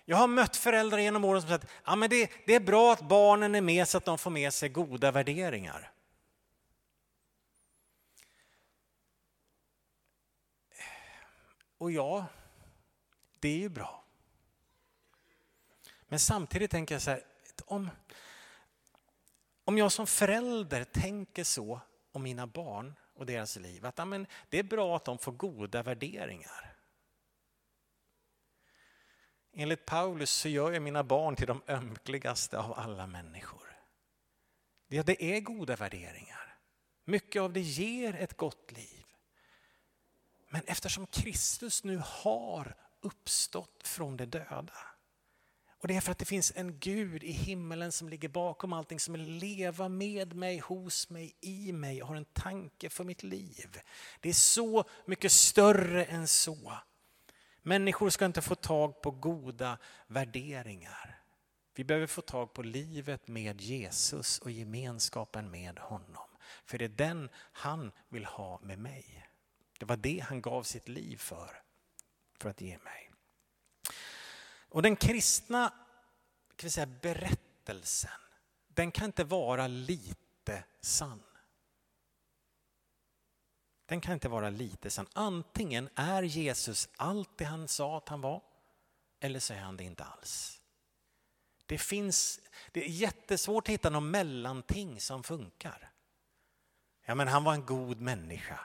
Jag 0.06 0.18
har 0.18 0.28
mött 0.28 0.56
föräldrar 0.56 0.98
genom 0.98 1.26
åren 1.26 1.42
som 1.42 1.50
sagt 1.50 1.64
att 1.64 1.72
ja, 1.86 2.08
det, 2.08 2.32
det 2.46 2.56
är 2.56 2.60
bra 2.60 2.94
att 2.94 3.02
barnen 3.02 3.56
är 3.56 3.62
med 3.62 3.88
så 3.88 3.98
att 3.98 4.06
de 4.06 4.18
får 4.18 4.32
med 4.32 4.54
sig 4.54 4.70
goda 4.70 5.12
värderingar. 5.12 5.92
Och 11.78 11.92
ja, 11.92 12.26
det 13.40 13.50
är 13.50 13.58
ju 13.58 13.70
bra. 13.70 14.04
Men 16.08 16.20
samtidigt 16.20 16.72
tänker 16.72 16.96
jag 16.96 17.02
så 17.02 17.12
här, 17.12 17.24
om, 17.66 17.90
om 19.66 19.78
jag 19.78 19.92
som 19.92 20.08
förälder 20.08 20.84
tänker 20.84 21.44
så 21.44 21.82
och 22.14 22.22
mina 22.22 22.48
barn 22.48 22.96
och 23.14 23.26
deras 23.26 23.56
liv, 23.56 23.86
att 23.86 24.00
amen, 24.00 24.28
det 24.50 24.60
är 24.60 24.64
bra 24.64 24.96
att 24.96 25.06
de 25.06 25.18
får 25.18 25.32
goda 25.32 25.84
värderingar. 25.84 26.76
Enligt 29.54 29.86
Paulus 29.86 30.32
så 30.32 30.50
gör 30.50 30.72
jag 30.72 30.82
mina 30.82 31.04
barn 31.04 31.36
till 31.36 31.48
de 31.48 31.62
ömkligaste 31.68 32.60
av 32.60 32.80
alla 32.80 33.08
människor. 33.08 33.78
Ja, 34.88 35.04
det 35.04 35.24
är 35.24 35.40
goda 35.42 35.76
värderingar. 35.76 36.58
Mycket 37.06 37.42
av 37.42 37.54
det 37.54 37.62
ger 37.62 38.16
ett 38.16 38.38
gott 38.38 38.72
liv. 38.72 39.06
Men 40.50 40.62
eftersom 40.66 41.08
Kristus 41.08 41.84
nu 41.84 42.02
har 42.06 42.76
uppstått 43.02 43.88
från 43.88 44.18
de 44.18 44.26
döda 44.26 44.93
och 45.84 45.88
det 45.88 45.96
är 45.96 46.02
för 46.02 46.12
att 46.12 46.18
det 46.18 46.26
finns 46.26 46.54
en 46.56 46.80
Gud 46.80 47.24
i 47.24 47.32
himmelen 47.32 47.92
som 47.92 48.10
ligger 48.10 48.30
bakom 48.30 48.74
allting, 48.74 49.00
som 49.00 49.14
vill 49.14 49.32
leva 49.32 49.90
med 49.90 50.36
mig, 50.36 50.60
hos 50.60 51.10
mig, 51.10 51.36
i 51.42 51.72
mig 51.72 52.02
och 52.02 52.08
har 52.08 52.16
en 52.16 52.26
tanke 52.26 52.90
för 52.90 53.04
mitt 53.04 53.24
liv. 53.24 53.80
Det 54.20 54.30
är 54.30 54.34
så 54.34 54.86
mycket 55.06 55.32
större 55.32 56.06
än 56.06 56.28
så. 56.28 56.74
Människor 57.62 58.10
ska 58.10 58.26
inte 58.26 58.42
få 58.42 58.56
tag 58.56 59.02
på 59.02 59.12
goda 59.12 59.78
värderingar. 60.08 61.22
Vi 61.76 61.84
behöver 61.84 62.08
få 62.08 62.22
tag 62.22 62.54
på 62.54 62.64
livet 62.64 63.28
med 63.28 63.62
Jesus 63.62 64.40
och 64.40 64.52
gemenskapen 64.52 65.52
med 65.52 65.80
honom. 65.80 66.28
För 66.66 66.78
det 66.78 66.86
är 66.86 66.90
den 66.90 67.30
han 67.36 67.92
vill 68.10 68.26
ha 68.26 68.60
med 68.64 68.80
mig. 68.80 69.28
Det 69.80 69.86
var 69.86 69.98
det 69.98 70.20
han 70.20 70.42
gav 70.42 70.64
sitt 70.64 70.90
liv 70.90 71.18
för, 71.18 71.62
för 72.40 72.50
att 72.50 72.62
ge 72.62 72.78
mig. 72.78 73.13
Och 74.74 74.82
den 74.82 74.96
kristna 74.96 75.70
kan 76.56 76.68
vi 76.68 76.70
säga, 76.70 76.86
berättelsen, 76.86 78.12
den 78.68 78.92
kan 78.92 79.06
inte 79.06 79.24
vara 79.24 79.68
lite 79.68 80.64
sann. 80.82 81.24
Den 83.86 84.02
kan 84.02 84.14
inte 84.14 84.30
vara 84.30 84.50
lite 84.50 84.90
sann. 84.90 85.08
Antingen 85.14 85.90
är 85.96 86.24
Jesus 86.24 86.90
allt 86.96 87.38
det 87.38 87.46
han 87.46 87.68
sa 87.68 87.98
att 87.98 88.10
han 88.10 88.22
var, 88.22 88.42
eller 89.20 89.40
så 89.40 89.54
är 89.54 89.60
han 89.60 89.78
det 89.78 89.84
inte 89.84 90.04
alls. 90.04 90.62
Det, 91.66 91.78
finns, 91.78 92.40
det 92.72 92.86
är 92.86 92.90
jättesvårt 92.90 93.68
att 93.68 93.74
hitta 93.74 93.90
någon 93.90 94.12
mellanting 94.12 95.00
som 95.00 95.24
funkar. 95.24 95.92
Ja, 97.06 97.16
men 97.16 97.28
han 97.28 97.44
var 97.44 97.54
en 97.54 97.66
god 97.66 98.02
människa. 98.02 98.60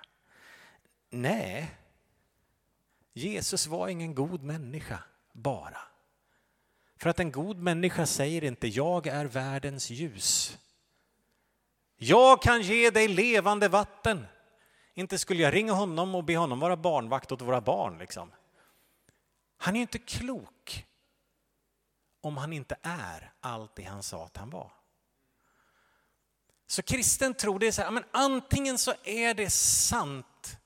Nej, 1.11 1.79
Jesus 3.13 3.67
var 3.67 3.89
ingen 3.89 4.15
god 4.15 4.43
människa 4.43 5.03
bara. 5.33 5.88
För 6.99 7.11
att 7.11 7.21
en 7.21 7.33
god 7.33 7.59
människa 7.59 8.07
säger 8.07 8.45
inte 8.45 8.69
jag 8.69 9.07
är 9.07 9.25
världens 9.25 9.91
ljus. 9.91 10.59
Jag 11.97 12.43
kan 12.43 12.63
ge 12.63 12.91
dig 12.91 13.09
levande 13.09 13.69
vatten. 13.69 14.27
Inte 14.95 15.19
skulle 15.19 15.43
jag 15.43 15.55
ringa 15.55 15.73
honom 15.73 16.15
och 16.15 16.25
be 16.25 16.37
honom 16.37 16.61
vara 16.61 16.77
barnvakt 16.77 17.33
åt 17.33 17.41
våra 17.41 17.61
barn. 17.61 17.99
Liksom. 17.99 18.33
Han 19.57 19.75
är 19.75 19.79
ju 19.79 19.83
inte 19.83 19.99
klok 19.99 20.87
om 22.21 22.37
han 22.37 22.53
inte 22.53 22.77
är 22.83 23.33
allt 23.41 23.77
det 23.77 23.83
han 23.83 24.03
sa 24.03 24.25
att 24.25 24.37
han 24.37 24.51
var. 24.51 24.73
Så 26.67 26.83
kristen 26.83 27.35
tro 27.35 27.59
det 27.59 27.67
är 27.67 27.73
så 27.73 27.83
här, 27.83 27.91
men 27.91 28.05
antingen 28.11 28.79
så 28.79 28.95
är 29.05 29.35
det 29.35 29.51
sant 29.51 30.59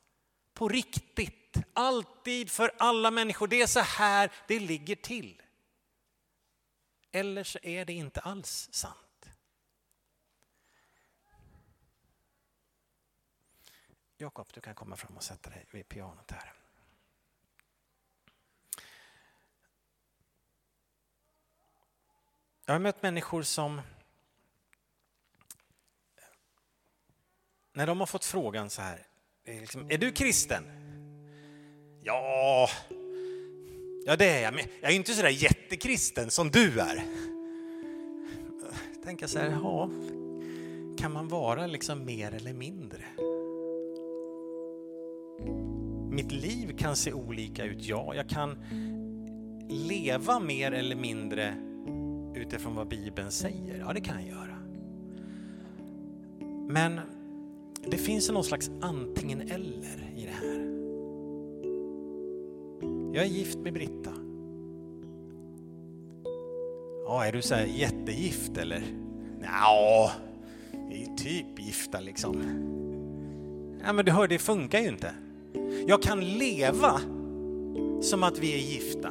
på 0.54 0.68
riktigt, 0.68 1.56
alltid 1.72 2.50
för 2.50 2.72
alla 2.78 3.10
människor. 3.10 3.46
Det 3.46 3.62
är 3.62 3.66
så 3.66 3.80
här 3.80 4.30
det 4.48 4.60
ligger 4.60 4.96
till. 4.96 5.41
Eller 7.12 7.44
så 7.44 7.58
är 7.62 7.84
det 7.84 7.92
inte 7.92 8.20
alls 8.20 8.68
sant. 8.72 9.30
Jakob, 14.16 14.48
du 14.52 14.60
kan 14.60 14.74
komma 14.74 14.96
fram 14.96 15.16
och 15.16 15.22
sätta 15.22 15.50
dig 15.50 15.66
vid 15.70 15.88
pianot 15.88 16.30
här. 16.30 16.52
Jag 22.64 22.74
har 22.74 22.78
mött 22.78 23.02
människor 23.02 23.42
som 23.42 23.82
när 27.72 27.86
de 27.86 28.00
har 28.00 28.06
fått 28.06 28.24
frågan 28.24 28.70
så 28.70 28.82
här, 28.82 29.06
liksom, 29.44 29.90
är 29.90 29.98
du 29.98 30.12
kristen? 30.12 30.64
Ja, 32.02 32.68
ja 34.06 34.16
det 34.16 34.28
är 34.28 34.42
jag, 34.42 34.54
men 34.54 34.64
jag 34.80 34.90
är 34.90 34.96
inte 34.96 35.12
sådär 35.12 35.28
jättekristen 35.28 36.30
som 36.30 36.50
du 36.50 36.80
är. 36.80 37.04
Tänka 39.04 39.28
så 39.28 39.38
här, 39.38 39.50
ja, 39.50 39.90
kan 40.98 41.12
man 41.12 41.28
vara 41.28 41.66
liksom 41.66 42.04
mer 42.04 42.34
eller 42.34 42.52
mindre? 42.52 43.04
Mitt 46.10 46.32
liv 46.32 46.76
kan 46.78 46.96
se 46.96 47.12
olika 47.12 47.64
ut, 47.64 47.78
ja. 47.80 48.14
Jag 48.14 48.28
kan 48.28 48.56
leva 49.68 50.40
mer 50.40 50.72
eller 50.72 50.96
mindre 50.96 51.54
utifrån 52.34 52.74
vad 52.74 52.88
Bibeln 52.88 53.30
säger. 53.30 53.78
Ja, 53.78 53.92
det 53.92 54.00
kan 54.00 54.26
jag 54.26 54.28
göra. 54.28 54.58
Men 56.68 57.00
det 57.90 57.98
finns 57.98 58.30
någon 58.30 58.44
slags 58.44 58.70
antingen 58.80 59.40
eller 59.40 60.12
i 60.16 60.26
det 60.26 60.46
här. 60.46 60.71
Jag 63.14 63.24
är 63.24 63.28
gift 63.28 63.58
med 63.58 63.72
Britta. 63.72 64.10
Ja, 67.06 67.24
är 67.24 67.32
du 67.32 67.42
så 67.42 67.54
här 67.54 67.64
jättegift 67.64 68.56
eller? 68.56 68.82
Ja, 69.42 70.10
vi 70.90 71.02
är 71.02 71.16
typ 71.16 71.58
gifta 71.58 72.00
liksom. 72.00 72.36
Ja, 73.84 73.92
men 73.92 74.04
du 74.04 74.12
hör, 74.12 74.28
det 74.28 74.38
funkar 74.38 74.80
ju 74.80 74.88
inte. 74.88 75.14
Jag 75.86 76.02
kan 76.02 76.20
leva 76.20 77.00
som 78.00 78.22
att 78.22 78.38
vi 78.38 78.54
är 78.54 78.58
gifta. 78.58 79.08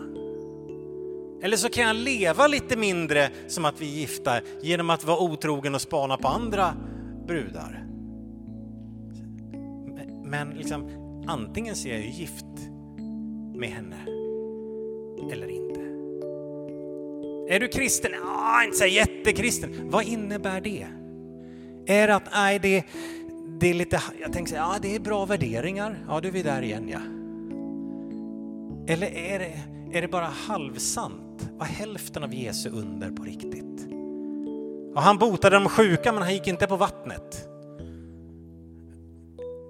Eller 1.43 1.57
så 1.57 1.69
kan 1.69 1.83
jag 1.83 1.95
leva 1.95 2.47
lite 2.47 2.77
mindre 2.77 3.29
som 3.47 3.65
att 3.65 3.81
vi 3.81 3.85
är 3.85 3.99
gifta 3.99 4.41
genom 4.61 4.89
att 4.89 5.03
vara 5.03 5.19
otrogen 5.19 5.75
och 5.75 5.81
spana 5.81 6.17
på 6.17 6.27
andra 6.27 6.73
brudar. 7.27 7.85
Men 10.25 10.49
liksom, 10.49 10.89
antingen 11.27 11.75
så 11.75 11.87
är 11.87 11.91
jag 11.91 12.01
ju 12.01 12.09
gift 12.11 12.45
med 13.61 13.69
henne 13.69 13.95
eller 15.31 15.47
inte. 15.47 15.79
Är 17.53 17.59
du 17.59 17.67
kristen? 17.67 18.11
Ah, 18.25 18.63
inte 18.63 18.77
så 18.77 18.85
jättekristen. 18.85 19.89
Vad 19.89 20.03
innebär 20.03 20.61
det? 20.61 20.87
Är 21.85 22.07
det 22.07 22.15
att, 22.15 22.31
nej, 22.33 22.59
det, 22.59 22.83
det 23.59 23.69
är 23.69 23.73
lite, 23.73 24.01
jag 24.21 24.33
tänker 24.33 24.49
så 24.49 24.55
ja 24.55 24.75
det 24.81 24.95
är 24.95 24.99
bra 24.99 25.25
värderingar. 25.25 26.05
Ja, 26.07 26.19
då 26.21 26.27
är 26.27 26.31
vi 26.31 26.43
där 26.43 26.61
igen 26.61 26.89
ja. 26.89 26.99
Eller 28.93 29.07
är 29.07 29.39
det, 29.39 29.53
är 29.97 30.01
det 30.01 30.07
bara 30.07 30.25
halvsant? 30.25 31.49
Var 31.57 31.65
hälften 31.65 32.23
av 32.23 32.33
Jesu 32.33 32.69
under 32.69 33.11
på 33.11 33.23
riktigt? 33.23 33.87
Och 34.95 35.01
han 35.01 35.17
botade 35.17 35.55
de 35.55 35.69
sjuka 35.69 36.11
men 36.11 36.23
han 36.23 36.33
gick 36.33 36.47
inte 36.47 36.67
på 36.67 36.75
vattnet. 36.75 37.47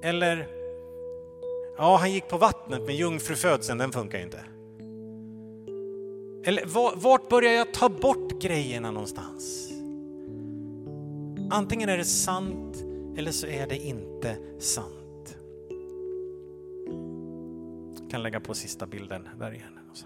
Eller, 0.03 0.60
ja 1.81 1.97
han 1.97 2.11
gick 2.11 2.27
på 2.27 2.37
vattnet 2.37 2.81
men 2.85 2.95
jungfrufödseln 2.95 3.77
den 3.77 3.91
funkar 3.91 4.17
ju 4.17 4.23
inte. 4.23 4.39
Eller 6.43 6.65
vart 6.95 7.29
börjar 7.29 7.51
jag 7.51 7.73
ta 7.73 7.89
bort 7.89 8.41
grejerna 8.41 8.91
någonstans? 8.91 9.71
Antingen 11.51 11.89
är 11.89 11.97
det 11.97 12.05
sant 12.05 12.83
eller 13.17 13.31
så 13.31 13.47
är 13.47 13.67
det 13.67 13.77
inte 13.77 14.37
sant. 14.59 15.37
Jag 18.01 18.11
kan 18.11 18.23
lägga 18.23 18.39
på 18.39 18.53
sista 18.53 18.85
bilden 18.85 19.29
där 19.39 19.53
igen. 19.53 19.79
Alltså. 19.89 20.05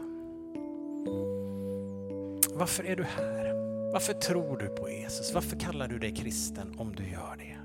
Varför 2.53 2.83
är 2.83 2.95
du 2.95 3.03
här? 3.03 3.53
Varför 3.93 4.13
tror 4.13 4.57
du 4.57 4.67
på 4.67 4.89
Jesus? 4.89 5.33
Varför 5.33 5.59
kallar 5.59 5.88
du 5.88 5.99
dig 5.99 6.15
kristen 6.15 6.75
om 6.77 6.95
du 6.95 7.03
gör 7.03 7.35
det? 7.38 7.64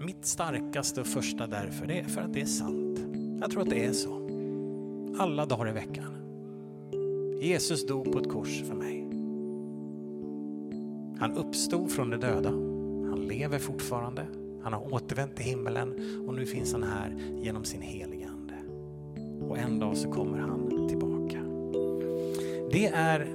Mitt 0.00 0.26
starkaste 0.26 1.00
och 1.00 1.06
första 1.06 1.46
därför, 1.46 1.86
det 1.86 2.00
är 2.00 2.04
för 2.04 2.20
att 2.20 2.32
det 2.32 2.40
är 2.40 2.46
sant. 2.46 3.00
Jag 3.40 3.50
tror 3.50 3.62
att 3.62 3.70
det 3.70 3.84
är 3.84 3.92
så. 3.92 4.26
Alla 5.18 5.46
dagar 5.46 5.68
i 5.68 5.72
veckan. 5.72 6.12
Jesus 7.40 7.86
dog 7.86 8.12
på 8.12 8.18
ett 8.18 8.28
kors 8.28 8.62
för 8.62 8.74
mig. 8.74 9.02
Han 11.18 11.32
uppstod 11.36 11.90
från 11.90 12.10
de 12.10 12.16
döda. 12.16 12.50
Han 13.10 13.26
lever 13.28 13.58
fortfarande. 13.58 14.26
Han 14.62 14.72
har 14.72 14.94
återvänt 14.94 15.36
till 15.36 15.44
himmelen 15.44 15.94
och 16.28 16.34
nu 16.34 16.46
finns 16.46 16.72
han 16.72 16.82
här 16.82 17.16
genom 17.42 17.64
sin 17.64 17.82
heliga 17.82 18.28
Ande. 18.28 18.54
Och 19.48 19.58
en 19.58 19.78
dag 19.78 19.96
så 19.96 20.12
kommer 20.12 20.38
han 20.38 20.88
tillbaka. 20.88 21.42
Det 22.72 22.86
är 22.86 23.28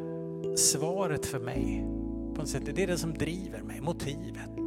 svaret 0.56 1.26
för 1.26 1.39
mig. 1.39 1.86
På 2.36 2.45
sätt. 2.45 2.63
Det 2.76 2.84
är 2.84 2.88
det 2.88 2.97
som 2.97 3.13
driver 3.13 3.62
mig, 3.62 3.82
motivet. 3.82 4.61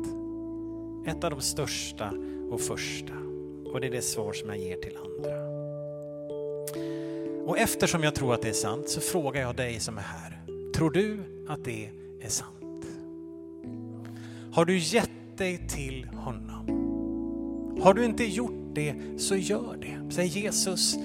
Ett 1.07 1.25
av 1.25 1.31
de 1.31 1.41
största 1.41 2.13
och 2.51 2.61
första. 2.61 3.15
Och 3.65 3.81
det 3.81 3.87
är 3.87 3.91
det 3.91 4.03
svar 4.03 4.33
som 4.33 4.49
jag 4.49 4.59
ger 4.59 4.77
till 4.77 4.97
andra. 4.97 5.55
Och 7.47 7.59
eftersom 7.59 8.03
jag 8.03 8.15
tror 8.15 8.35
att 8.35 8.43
det 8.43 8.49
är 8.49 8.53
sant 8.53 8.89
så 8.89 9.01
frågar 9.01 9.41
jag 9.41 9.57
dig 9.57 9.81
som 9.81 9.99
är 9.99 10.03
här. 10.03 10.43
Tror 10.75 10.91
du 10.91 11.19
att 11.49 11.65
det 11.65 11.91
är 12.21 12.29
sant? 12.29 12.87
Har 14.53 14.65
du 14.65 14.79
gett 14.79 15.11
dig 15.37 15.69
till 15.69 16.05
honom? 16.05 16.71
Har 17.83 17.95
du 17.95 18.05
inte 18.05 18.25
gjort 18.25 18.65
det 18.75 18.95
så 19.17 19.37
gör 19.37 19.77
det. 19.81 20.15
Säg 20.15 20.27
Jesus, 20.27 20.97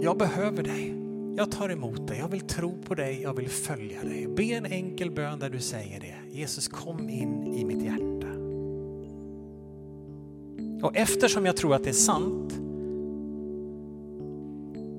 jag 0.00 0.18
behöver 0.18 0.62
dig. 0.62 0.94
Jag 1.36 1.50
tar 1.50 1.68
emot 1.68 2.08
dig, 2.08 2.18
jag 2.18 2.28
vill 2.28 2.40
tro 2.40 2.82
på 2.82 2.94
dig, 2.94 3.22
jag 3.22 3.34
vill 3.36 3.48
följa 3.48 4.04
dig. 4.04 4.26
Be 4.28 4.42
en 4.42 4.66
enkel 4.66 5.10
bön 5.10 5.38
där 5.38 5.50
du 5.50 5.60
säger 5.60 6.00
det. 6.00 6.38
Jesus 6.38 6.68
kom 6.68 7.08
in 7.08 7.54
i 7.54 7.64
mitt 7.64 7.82
hjärta. 7.82 8.17
Och 10.82 10.96
eftersom 10.96 11.46
jag 11.46 11.56
tror 11.56 11.74
att 11.74 11.84
det 11.84 11.90
är 11.90 11.92
sant 11.92 12.52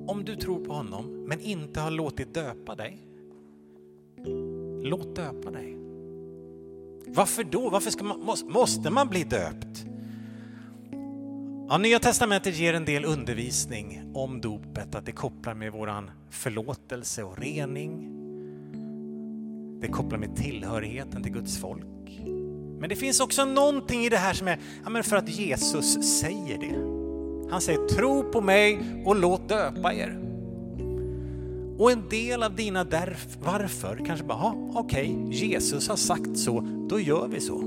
om 0.07 0.25
du 0.25 0.35
tror 0.35 0.65
på 0.65 0.73
honom 0.73 1.25
men 1.27 1.39
inte 1.39 1.79
har 1.79 1.91
låtit 1.91 2.33
döpa 2.33 2.75
dig, 2.75 2.97
låt 4.83 5.15
döpa 5.15 5.51
dig. 5.51 5.77
Varför 7.07 7.43
då? 7.43 7.69
Varför 7.69 7.91
ska 7.91 8.03
man, 8.03 8.37
måste 8.47 8.89
man 8.89 9.07
bli 9.07 9.23
döpt? 9.23 9.85
Ja, 11.69 11.77
Nya 11.77 11.99
Testamentet 11.99 12.57
ger 12.57 12.73
en 12.73 12.85
del 12.85 13.05
undervisning 13.05 14.11
om 14.13 14.41
dopet, 14.41 14.95
att 14.95 15.05
det 15.05 15.11
kopplar 15.11 15.53
med 15.53 15.71
våran 15.71 16.11
förlåtelse 16.29 17.23
och 17.23 17.37
rening. 17.39 18.15
Det 19.81 19.87
kopplar 19.87 20.17
med 20.17 20.35
tillhörigheten 20.35 21.23
till 21.23 21.31
Guds 21.31 21.57
folk. 21.57 21.85
Men 22.79 22.89
det 22.89 22.95
finns 22.95 23.19
också 23.19 23.45
någonting 23.45 24.05
i 24.05 24.09
det 24.09 24.17
här 24.17 24.33
som 24.33 24.47
är, 24.47 24.59
ja 24.83 24.89
men 24.89 25.03
för 25.03 25.15
att 25.15 25.29
Jesus 25.29 26.19
säger 26.19 26.57
det. 26.57 26.99
Han 27.51 27.61
säger 27.61 27.87
tro 27.87 28.23
på 28.23 28.41
mig 28.41 28.79
och 29.05 29.15
låt 29.15 29.49
döpa 29.49 29.93
er. 29.93 30.19
Och 31.77 31.91
en 31.91 32.09
del 32.09 32.43
av 32.43 32.55
dina 32.55 32.83
därf, 32.83 33.37
varför 33.43 34.01
kanske 34.05 34.25
bara, 34.25 34.53
okej, 34.73 35.17
okay, 35.23 35.37
Jesus 35.37 35.87
har 35.89 35.95
sagt 35.95 36.37
så, 36.37 36.67
då 36.89 36.99
gör 36.99 37.27
vi 37.27 37.39
så. 37.39 37.63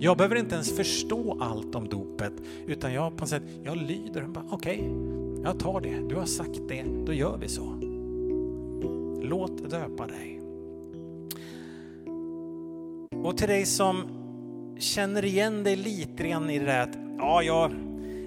Jag 0.00 0.16
behöver 0.16 0.36
inte 0.36 0.54
ens 0.54 0.76
förstå 0.76 1.38
allt 1.40 1.74
om 1.74 1.88
dopet, 1.88 2.32
utan 2.66 2.92
jag 2.92 3.16
på 3.16 3.20
något 3.20 3.28
sätt, 3.28 3.42
jag 3.64 3.76
lyder. 3.76 4.28
Okej, 4.50 4.78
okay, 4.78 5.42
jag 5.44 5.58
tar 5.58 5.80
det. 5.80 6.08
Du 6.08 6.14
har 6.14 6.26
sagt 6.26 6.60
det, 6.68 6.84
då 7.06 7.12
gör 7.12 7.38
vi 7.38 7.48
så. 7.48 7.78
Låt 9.22 9.70
döpa 9.70 10.06
dig. 10.06 10.37
Och 13.22 13.36
till 13.36 13.48
dig 13.48 13.66
som 13.66 14.18
känner 14.78 15.24
igen 15.24 15.64
dig 15.64 15.76
lite 15.76 16.28
grann 16.28 16.50
i 16.50 16.58
det 16.58 16.64
där 16.64 16.80
att, 16.80 16.98
ja, 17.18 17.42
jag, 17.42 17.72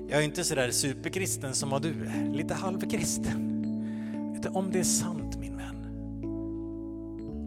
jag 0.09 0.19
är 0.19 0.23
inte 0.23 0.43
så 0.43 0.55
där 0.55 0.71
superkristen 0.71 1.55
som 1.55 1.69
vad 1.69 1.81
du 1.81 1.89
är, 1.89 2.33
lite 2.33 2.53
halvkristen. 2.53 3.47
Om 4.53 4.71
det 4.71 4.79
är 4.79 4.83
sant 4.83 5.37
min 5.39 5.57
vän, 5.57 5.75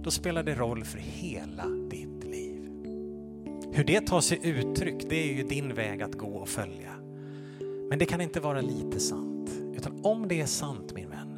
då 0.02 0.10
spelar 0.10 0.42
det 0.42 0.54
roll 0.54 0.84
för 0.84 0.98
hela 0.98 1.66
ditt 1.90 2.24
liv. 2.24 2.68
hur 3.72 3.84
det 3.84 4.00
tar 4.00 4.20
sig 4.20 4.40
uttryck, 4.42 5.06
det 5.08 5.30
är 5.30 5.36
ju 5.36 5.42
din 5.42 5.74
väg 5.74 6.02
att 6.02 6.14
gå 6.14 6.26
och 6.26 6.48
följa. 6.48 6.90
Men 7.88 7.98
det 7.98 8.06
kan 8.06 8.20
inte 8.20 8.40
vara 8.40 8.60
lite 8.60 9.00
sant, 9.00 9.50
utan 9.76 10.00
om 10.04 10.28
det 10.28 10.40
är 10.40 10.46
sant 10.46 10.92
min 10.94 11.10
vän, 11.10 11.28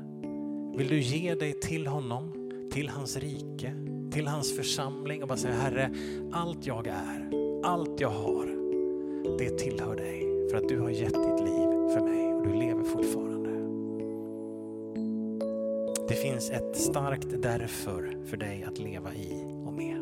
vill 0.78 0.88
du 0.88 1.00
ge 1.00 1.34
dig 1.34 1.60
till 1.60 1.86
honom, 1.86 2.50
till 2.72 2.88
hans 2.88 3.16
rike, 3.16 3.85
till 4.16 4.26
hans 4.26 4.56
församling 4.56 5.22
och 5.22 5.28
bara 5.28 5.38
säga 5.38 5.54
Herre, 5.54 5.90
allt 6.32 6.66
jag 6.66 6.86
är, 6.86 7.30
allt 7.64 8.00
jag 8.00 8.08
har, 8.08 8.46
det 9.38 9.58
tillhör 9.58 9.96
dig 9.96 10.48
för 10.50 10.56
att 10.56 10.68
du 10.68 10.80
har 10.80 10.90
gett 10.90 11.14
ditt 11.14 11.40
liv 11.40 11.94
för 11.94 12.00
mig 12.00 12.34
och 12.34 12.46
du 12.46 12.54
lever 12.54 12.84
fortfarande. 12.84 13.50
Det 16.08 16.14
finns 16.14 16.50
ett 16.50 16.76
starkt 16.76 17.42
därför 17.42 18.16
för 18.26 18.36
dig 18.36 18.64
att 18.64 18.78
leva 18.78 19.14
i 19.14 19.44
och 19.66 19.72
med 19.72 20.00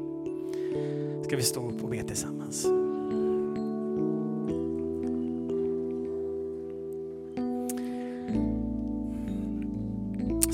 ska 1.24 1.36
vi 1.36 1.42
stå 1.42 1.70
upp 1.70 1.82
och 1.82 1.90
be 1.90 2.02
tillsammans. 2.02 2.62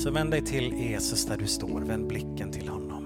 Så 0.03 0.11
vänd 0.11 0.31
dig 0.31 0.41
till 0.41 0.73
Jesus 0.73 1.25
där 1.25 1.37
du 1.37 1.47
står, 1.47 1.81
vänd 1.81 2.07
blicken 2.07 2.51
till 2.51 2.67
honom. 2.67 3.00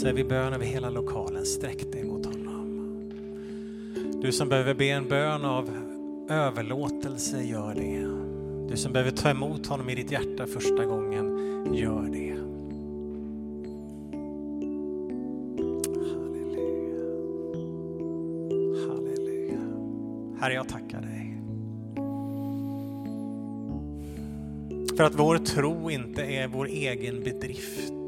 Säger 0.00 0.14
vi 0.14 0.24
bön 0.24 0.52
över 0.52 0.64
hela 0.64 0.90
lokalen, 0.90 1.44
sträck 1.44 1.92
dig 1.92 2.04
mot 2.04 2.26
honom. 2.26 3.10
Du 4.22 4.32
som 4.32 4.48
behöver 4.48 4.74
be 4.74 4.84
en 4.84 5.08
bön 5.08 5.44
av 5.44 5.70
överlåtelse, 6.28 7.42
gör 7.42 7.74
det. 7.74 8.06
Du 8.70 8.76
som 8.76 8.92
behöver 8.92 9.10
ta 9.10 9.30
emot 9.30 9.66
honom 9.66 9.90
i 9.90 9.94
ditt 9.94 10.12
hjärta 10.12 10.46
första 10.46 10.84
gången, 10.84 11.26
gör 11.74 12.08
det. 12.12 12.30
Halleluja. 16.12 17.02
Halleluja. 18.88 19.60
Herre, 20.40 20.54
jag 20.54 20.68
tackar 20.68 21.00
dig. 21.00 21.40
För 24.96 25.04
att 25.04 25.14
vår 25.14 25.38
tro 25.38 25.90
inte 25.90 26.22
är 26.22 26.48
vår 26.48 26.66
egen 26.66 27.24
bedrift. 27.24 27.99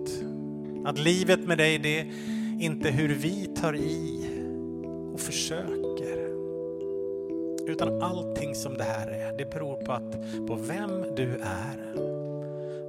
Att 0.85 0.99
livet 0.99 1.41
med 1.47 1.59
dig, 1.59 1.79
det 1.79 2.01
är 2.01 2.07
inte 2.61 2.91
hur 2.91 3.09
vi 3.09 3.47
tar 3.47 3.77
i 3.77 4.27
och 5.15 5.21
försöker 5.21 6.33
utan 7.67 8.03
allting 8.03 8.55
som 8.55 8.77
det 8.77 8.85
här 8.85 9.09
är, 9.09 9.39
det 9.39 9.51
beror 9.51 9.77
på, 9.77 9.93
att, 9.93 10.13
på 10.47 10.55
vem 10.55 11.15
du 11.17 11.29
är, 11.43 11.95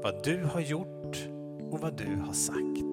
vad 0.03 0.23
du 0.23 0.43
har 0.53 0.62
gjort 0.62 1.27
och 1.71 1.79
vad 1.79 1.97
du 1.97 2.15
har 2.25 2.34
sagt. 2.34 2.84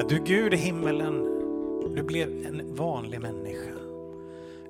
Att 0.00 0.08
du 0.08 0.24
Gud 0.24 0.54
i 0.54 0.56
himmelen, 0.56 1.24
du 1.94 2.02
blev 2.02 2.46
en 2.46 2.74
vanlig 2.74 3.20
människa. 3.20 3.72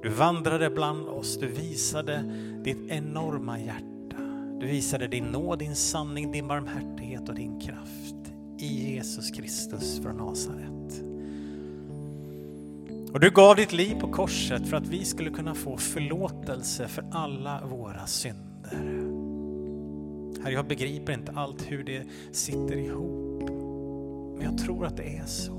Du 0.02 0.08
vandrade 0.08 0.70
bland 0.70 1.08
oss, 1.08 1.38
du 1.38 1.46
visade 1.46 2.24
ditt 2.64 2.90
enorma 2.90 3.60
hjärta. 3.60 3.95
Du 4.60 4.66
visade 4.66 5.06
din 5.06 5.24
nåd, 5.24 5.58
din 5.58 5.74
sanning, 5.74 6.32
din 6.32 6.48
barmhärtighet 6.48 7.28
och 7.28 7.34
din 7.34 7.60
kraft 7.60 8.32
i 8.58 8.94
Jesus 8.94 9.30
Kristus 9.30 10.00
från 10.02 10.16
Nasaret. 10.16 11.02
Och 13.12 13.20
du 13.20 13.30
gav 13.30 13.56
ditt 13.56 13.72
liv 13.72 14.00
på 14.00 14.12
korset 14.12 14.68
för 14.68 14.76
att 14.76 14.86
vi 14.86 15.04
skulle 15.04 15.30
kunna 15.30 15.54
få 15.54 15.76
förlåtelse 15.76 16.88
för 16.88 17.04
alla 17.12 17.66
våra 17.66 18.06
synder. 18.06 19.06
Herre, 20.42 20.52
jag 20.52 20.66
begriper 20.66 21.12
inte 21.12 21.32
allt 21.32 21.70
hur 21.70 21.84
det 21.84 22.02
sitter 22.32 22.76
ihop. 22.76 23.50
Men 24.36 24.42
jag 24.42 24.58
tror 24.58 24.86
att 24.86 24.96
det 24.96 25.16
är 25.16 25.26
så. 25.26 25.52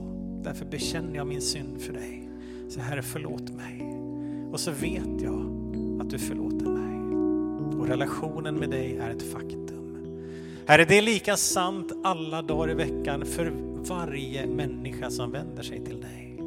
Därför 0.43 0.65
bekänner 0.65 1.15
jag 1.15 1.27
min 1.27 1.41
synd 1.41 1.81
för 1.81 1.93
dig. 1.93 2.29
Så 2.69 2.79
Herre, 2.79 3.01
förlåt 3.01 3.49
mig. 3.49 3.81
Och 4.51 4.60
så 4.60 4.71
vet 4.71 5.21
jag 5.21 5.41
att 6.01 6.10
du 6.10 6.19
förlåter 6.19 6.65
mig. 6.65 6.76
Och 7.79 7.87
relationen 7.87 8.55
med 8.55 8.69
dig 8.69 8.97
är 8.97 9.09
ett 9.09 9.31
faktum. 9.31 9.67
Herre, 10.65 10.85
det 10.85 10.97
är 10.97 11.01
lika 11.01 11.37
sant 11.37 11.91
alla 12.03 12.41
dagar 12.41 12.71
i 12.71 12.73
veckan 12.73 13.25
för 13.25 13.53
varje 13.89 14.47
människa 14.47 15.09
som 15.09 15.31
vänder 15.31 15.63
sig 15.63 15.85
till 15.85 16.01
dig. 16.01 16.41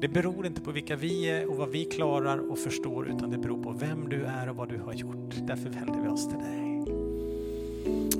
Det 0.00 0.08
beror 0.08 0.46
inte 0.46 0.60
på 0.60 0.70
vilka 0.70 0.96
vi 0.96 1.30
är 1.30 1.50
och 1.50 1.56
vad 1.56 1.68
vi 1.68 1.84
klarar 1.84 2.50
och 2.50 2.58
förstår 2.58 3.08
utan 3.08 3.30
det 3.30 3.38
beror 3.38 3.62
på 3.62 3.72
vem 3.72 4.08
du 4.08 4.24
är 4.24 4.48
och 4.48 4.56
vad 4.56 4.68
du 4.68 4.78
har 4.78 4.92
gjort. 4.92 5.34
Därför 5.46 5.70
vänder 5.70 6.00
vi 6.02 6.08
oss 6.08 6.28
till 6.28 6.38
dig. 6.38 6.84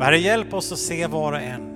Herre, 0.00 0.18
hjälp 0.18 0.54
oss 0.54 0.72
att 0.72 0.78
se 0.78 1.06
var 1.06 1.32
och 1.32 1.40
en 1.40 1.74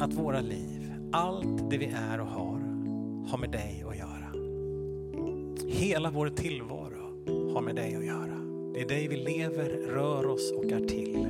att 0.00 0.14
våra 0.14 0.40
liv, 0.40 0.92
allt 1.12 1.70
det 1.70 1.78
vi 1.78 1.94
är 2.10 2.20
och 2.20 2.26
har, 2.26 2.60
har 3.28 3.38
med 3.38 3.50
dig 3.50 3.84
att 3.88 3.98
göra. 3.98 4.32
Hela 5.68 6.10
vår 6.10 6.28
tillvaro 6.28 6.91
har 7.54 7.60
med 7.60 7.76
dig 7.76 7.96
att 7.96 8.04
göra. 8.04 8.38
Det 8.74 8.80
är 8.80 8.88
dig 8.88 9.08
vi 9.08 9.16
lever, 9.16 9.68
rör 9.68 10.26
oss 10.26 10.52
och 10.52 10.64
är 10.64 10.80
till. 10.80 11.26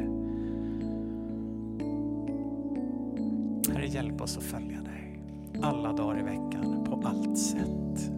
Herre, 3.74 3.86
hjälp 3.86 4.20
oss 4.20 4.36
att 4.36 4.42
följa 4.42 4.80
dig 4.80 5.22
alla 5.62 5.92
dagar 5.92 6.20
i 6.20 6.22
veckan 6.22 6.84
på 6.84 7.08
allt 7.08 7.38
sätt. 7.38 8.12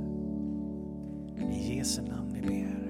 I 1.53 1.77
Jesu 1.77 2.03
namn 2.03 2.33
vi 2.35 2.41
ber. 2.41 2.84